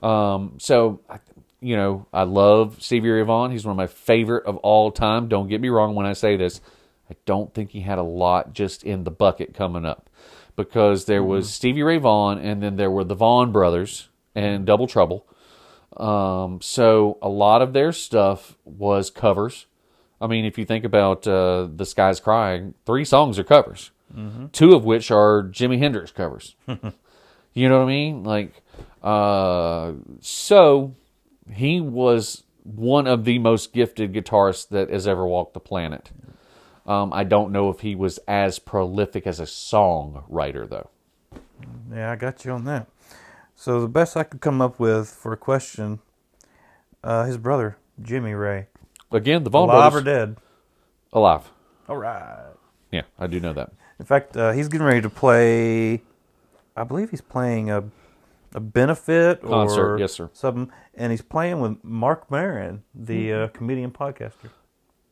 [0.02, 1.20] Um, so, I-
[1.62, 3.52] you know, I love Stevie Ray Vaughan.
[3.52, 5.30] He's one of my favorite of all time.
[5.30, 6.60] Don't get me wrong when I say this.
[7.10, 10.10] I don't think he had a lot just in the bucket coming up
[10.58, 14.88] because there was Stevie Ray Vaughan and then there were the Vaughan brothers and Double
[14.88, 15.26] Trouble.
[15.96, 19.66] Um, so a lot of their stuff was covers.
[20.20, 23.92] I mean, if you think about uh, "The Sky's Crying," three songs are covers,
[24.54, 26.56] two of which are Jimi Hendrix covers.
[27.54, 28.24] you know what I mean?
[28.24, 28.62] Like,
[29.02, 30.94] uh, so
[31.52, 36.12] he was one of the most gifted guitarists that has ever walked the planet.
[36.86, 40.90] Um, I don't know if he was as prolific as a songwriter, though.
[41.94, 42.88] Yeah, I got you on that.
[43.56, 46.00] So the best I could come up with for a question,
[47.04, 48.68] uh, his brother Jimmy Ray,
[49.12, 50.38] Again, the Vaughan alive or dead?
[51.14, 51.44] alive.
[51.88, 52.54] All right.
[52.92, 53.72] Yeah, I do know that.
[54.00, 56.02] In fact, uh, he's getting ready to play.
[56.76, 57.84] I believe he's playing a
[58.56, 60.30] a benefit or Concert, yes, sir.
[60.34, 63.36] Something, and he's playing with Marc Maron, the Hmm.
[63.44, 64.50] uh, comedian podcaster.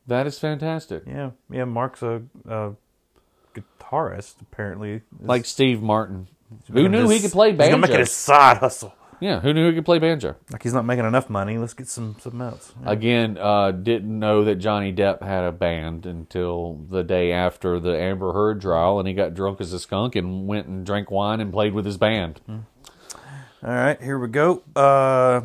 [0.08, 1.04] That is fantastic.
[1.08, 1.64] Yeah, yeah.
[1.66, 2.74] Marc's a, a
[3.56, 5.02] guitarist apparently.
[5.20, 6.28] Like Steve Martin.
[6.72, 8.04] Who knew he could play He's gonna make it banjo?
[8.04, 8.94] a side hustle.
[9.22, 10.36] Yeah, who knew he could play banjo?
[10.52, 11.60] Like he's not making enough money.
[11.60, 12.74] Let's get some something else.
[12.84, 17.96] Again, uh, didn't know that Johnny Depp had a band until the day after the
[17.96, 21.40] Amber Heard trial, and he got drunk as a skunk and went and drank wine
[21.40, 22.42] and played with his band.
[22.50, 24.64] All right, here we go.
[24.76, 25.42] Uh,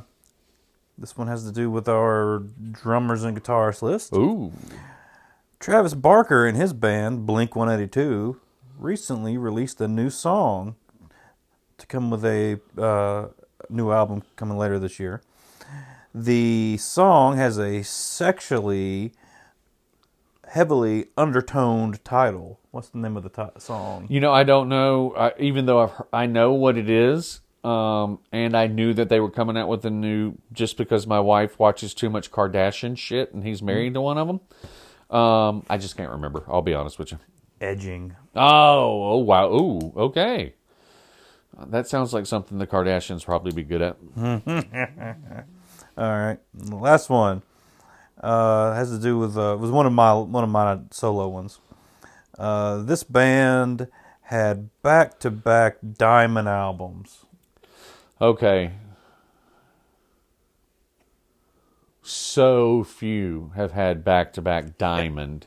[0.96, 4.14] this one has to do with our drummers and guitarists list.
[4.14, 4.54] Ooh,
[5.60, 8.40] Travis Barker and his band Blink 182
[8.78, 10.76] recently released a new song
[11.76, 13.26] to come with a uh,
[13.68, 15.22] new album coming later this year.
[16.14, 19.12] The song has a sexually
[20.48, 22.60] heavily undertoned title.
[22.70, 24.06] What's the name of the ti- song?
[24.08, 25.14] you know, I don't know.
[25.16, 29.18] I, even though I've, I know what it is, um, and I knew that they
[29.20, 33.34] were coming out with a new, just because my wife watches too much Kardashian shit,
[33.34, 34.40] and he's married to one of them.
[35.10, 36.44] Um, I just can't remember.
[36.48, 37.18] I'll be honest with you.
[37.60, 38.14] Edging.
[38.34, 39.52] Oh, oh wow.
[39.52, 40.54] Ooh, okay.
[41.58, 43.96] That sounds like something the Kardashians probably be good at.
[45.98, 47.42] All right, the last one
[48.20, 51.60] uh, has to do with uh, was one of my one of my solo ones.
[52.38, 53.88] Uh, this band
[54.22, 57.24] had back to back diamond albums.
[58.20, 58.72] Okay.
[62.02, 65.46] So few have had back to back diamond.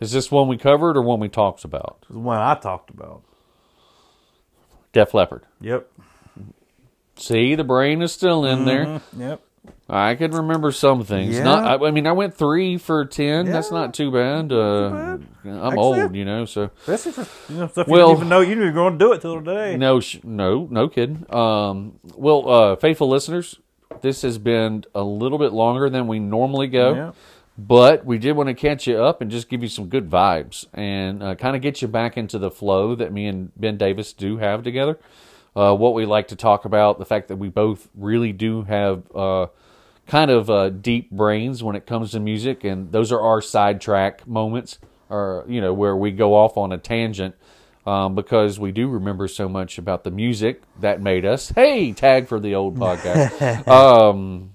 [0.00, 2.06] Is this one we covered or one we talked about?
[2.08, 3.24] The one I talked about.
[4.92, 5.42] Def Leppard.
[5.60, 5.90] Yep.
[7.16, 8.84] See, the brain is still in there.
[8.86, 9.20] Mm-hmm.
[9.20, 9.40] Yep.
[9.90, 11.36] I can remember some things.
[11.36, 11.44] Yeah.
[11.44, 13.46] Not, I, I mean, I went three for ten.
[13.46, 13.52] Yeah.
[13.52, 14.52] That's not too bad.
[14.52, 15.26] Uh, bad.
[15.44, 18.28] I'm Actually, old, you know, so Especially for you know stuff Well- you didn't even
[18.28, 19.76] know you were going to do it till today.
[19.76, 21.24] No, sh- no, no kidding.
[21.34, 23.58] Um, well, uh, faithful listeners,
[24.02, 27.12] this has been a little bit longer than we normally go, Yeah.
[27.58, 30.66] But we did want to catch you up and just give you some good vibes
[30.72, 34.12] and uh, kind of get you back into the flow that me and Ben Davis
[34.12, 34.96] do have together.
[35.56, 39.02] Uh, what we like to talk about, the fact that we both really do have
[39.12, 39.48] uh,
[40.06, 44.24] kind of uh, deep brains when it comes to music, and those are our sidetrack
[44.24, 44.78] moments,
[45.10, 47.34] or you know, where we go off on a tangent
[47.88, 51.48] um, because we do remember so much about the music that made us.
[51.48, 53.66] Hey, tag for the old podcast.
[53.68, 54.54] um,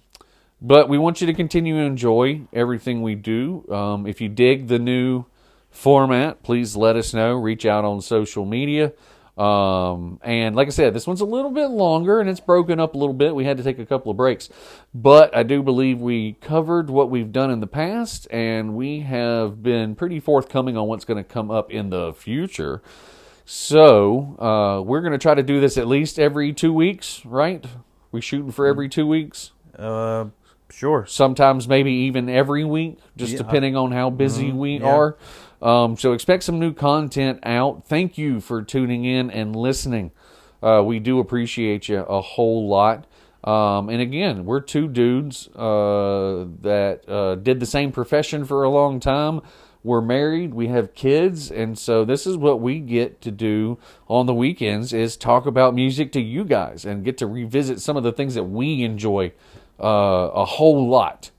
[0.63, 3.65] but we want you to continue to enjoy everything we do.
[3.69, 5.25] Um, if you dig the new
[5.69, 7.33] format, please let us know.
[7.33, 8.93] Reach out on social media.
[9.37, 12.95] Um, and like I said, this one's a little bit longer and it's broken up
[12.95, 13.35] a little bit.
[13.35, 14.47] We had to take a couple of breaks,
[14.93, 19.61] but I do believe we covered what we've done in the past and we have
[19.61, 22.81] been pretty forthcoming on what's going to come up in the future.
[23.43, 27.65] So, uh, we're going to try to do this at least every two weeks, right?
[28.11, 29.51] We shooting for every two weeks?
[29.77, 30.25] Uh,
[30.75, 31.05] Sure.
[31.07, 33.37] sometimes maybe even every week, just Yeah.
[33.37, 34.93] depending on how busy we yeah.
[34.95, 35.17] are.
[35.61, 37.85] Um, so expect some new content out.
[37.87, 40.11] Thank you for tuning in and listening.
[40.61, 43.05] Uh, we do appreciate you a whole lot.
[43.43, 48.69] Um, and again, we're two dudes uh, that uh, did the same profession for a
[48.69, 49.41] long time.
[49.85, 53.77] We're married, we have kids, and so this is what we get to do
[54.07, 57.97] on the weekends is talk about music to you guys and get to revisit some
[57.97, 59.33] of the things that we enjoy
[59.83, 61.31] uh, a whole lot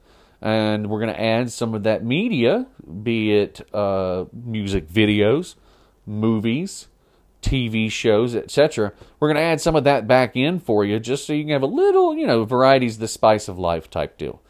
[0.44, 2.66] and we're going to add some of that media,
[3.02, 5.54] be it uh, music videos,
[6.04, 6.88] movies,
[7.40, 8.92] TV shows, etc.
[9.18, 11.52] We're going to add some of that back in for you just so you can
[11.52, 14.42] have a little, you know, varieties, the spice of life type deal.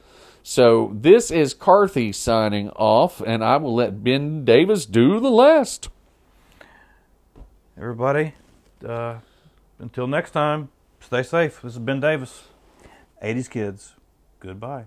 [0.42, 5.88] So this is Karthy signing off, and I will let Ben Davis do the last.
[7.78, 8.34] Everybody,
[8.86, 9.18] uh,
[9.78, 11.62] until next time, stay safe.
[11.62, 12.44] This is Ben Davis,
[13.24, 13.94] 80s Kids.
[14.40, 14.86] Goodbye.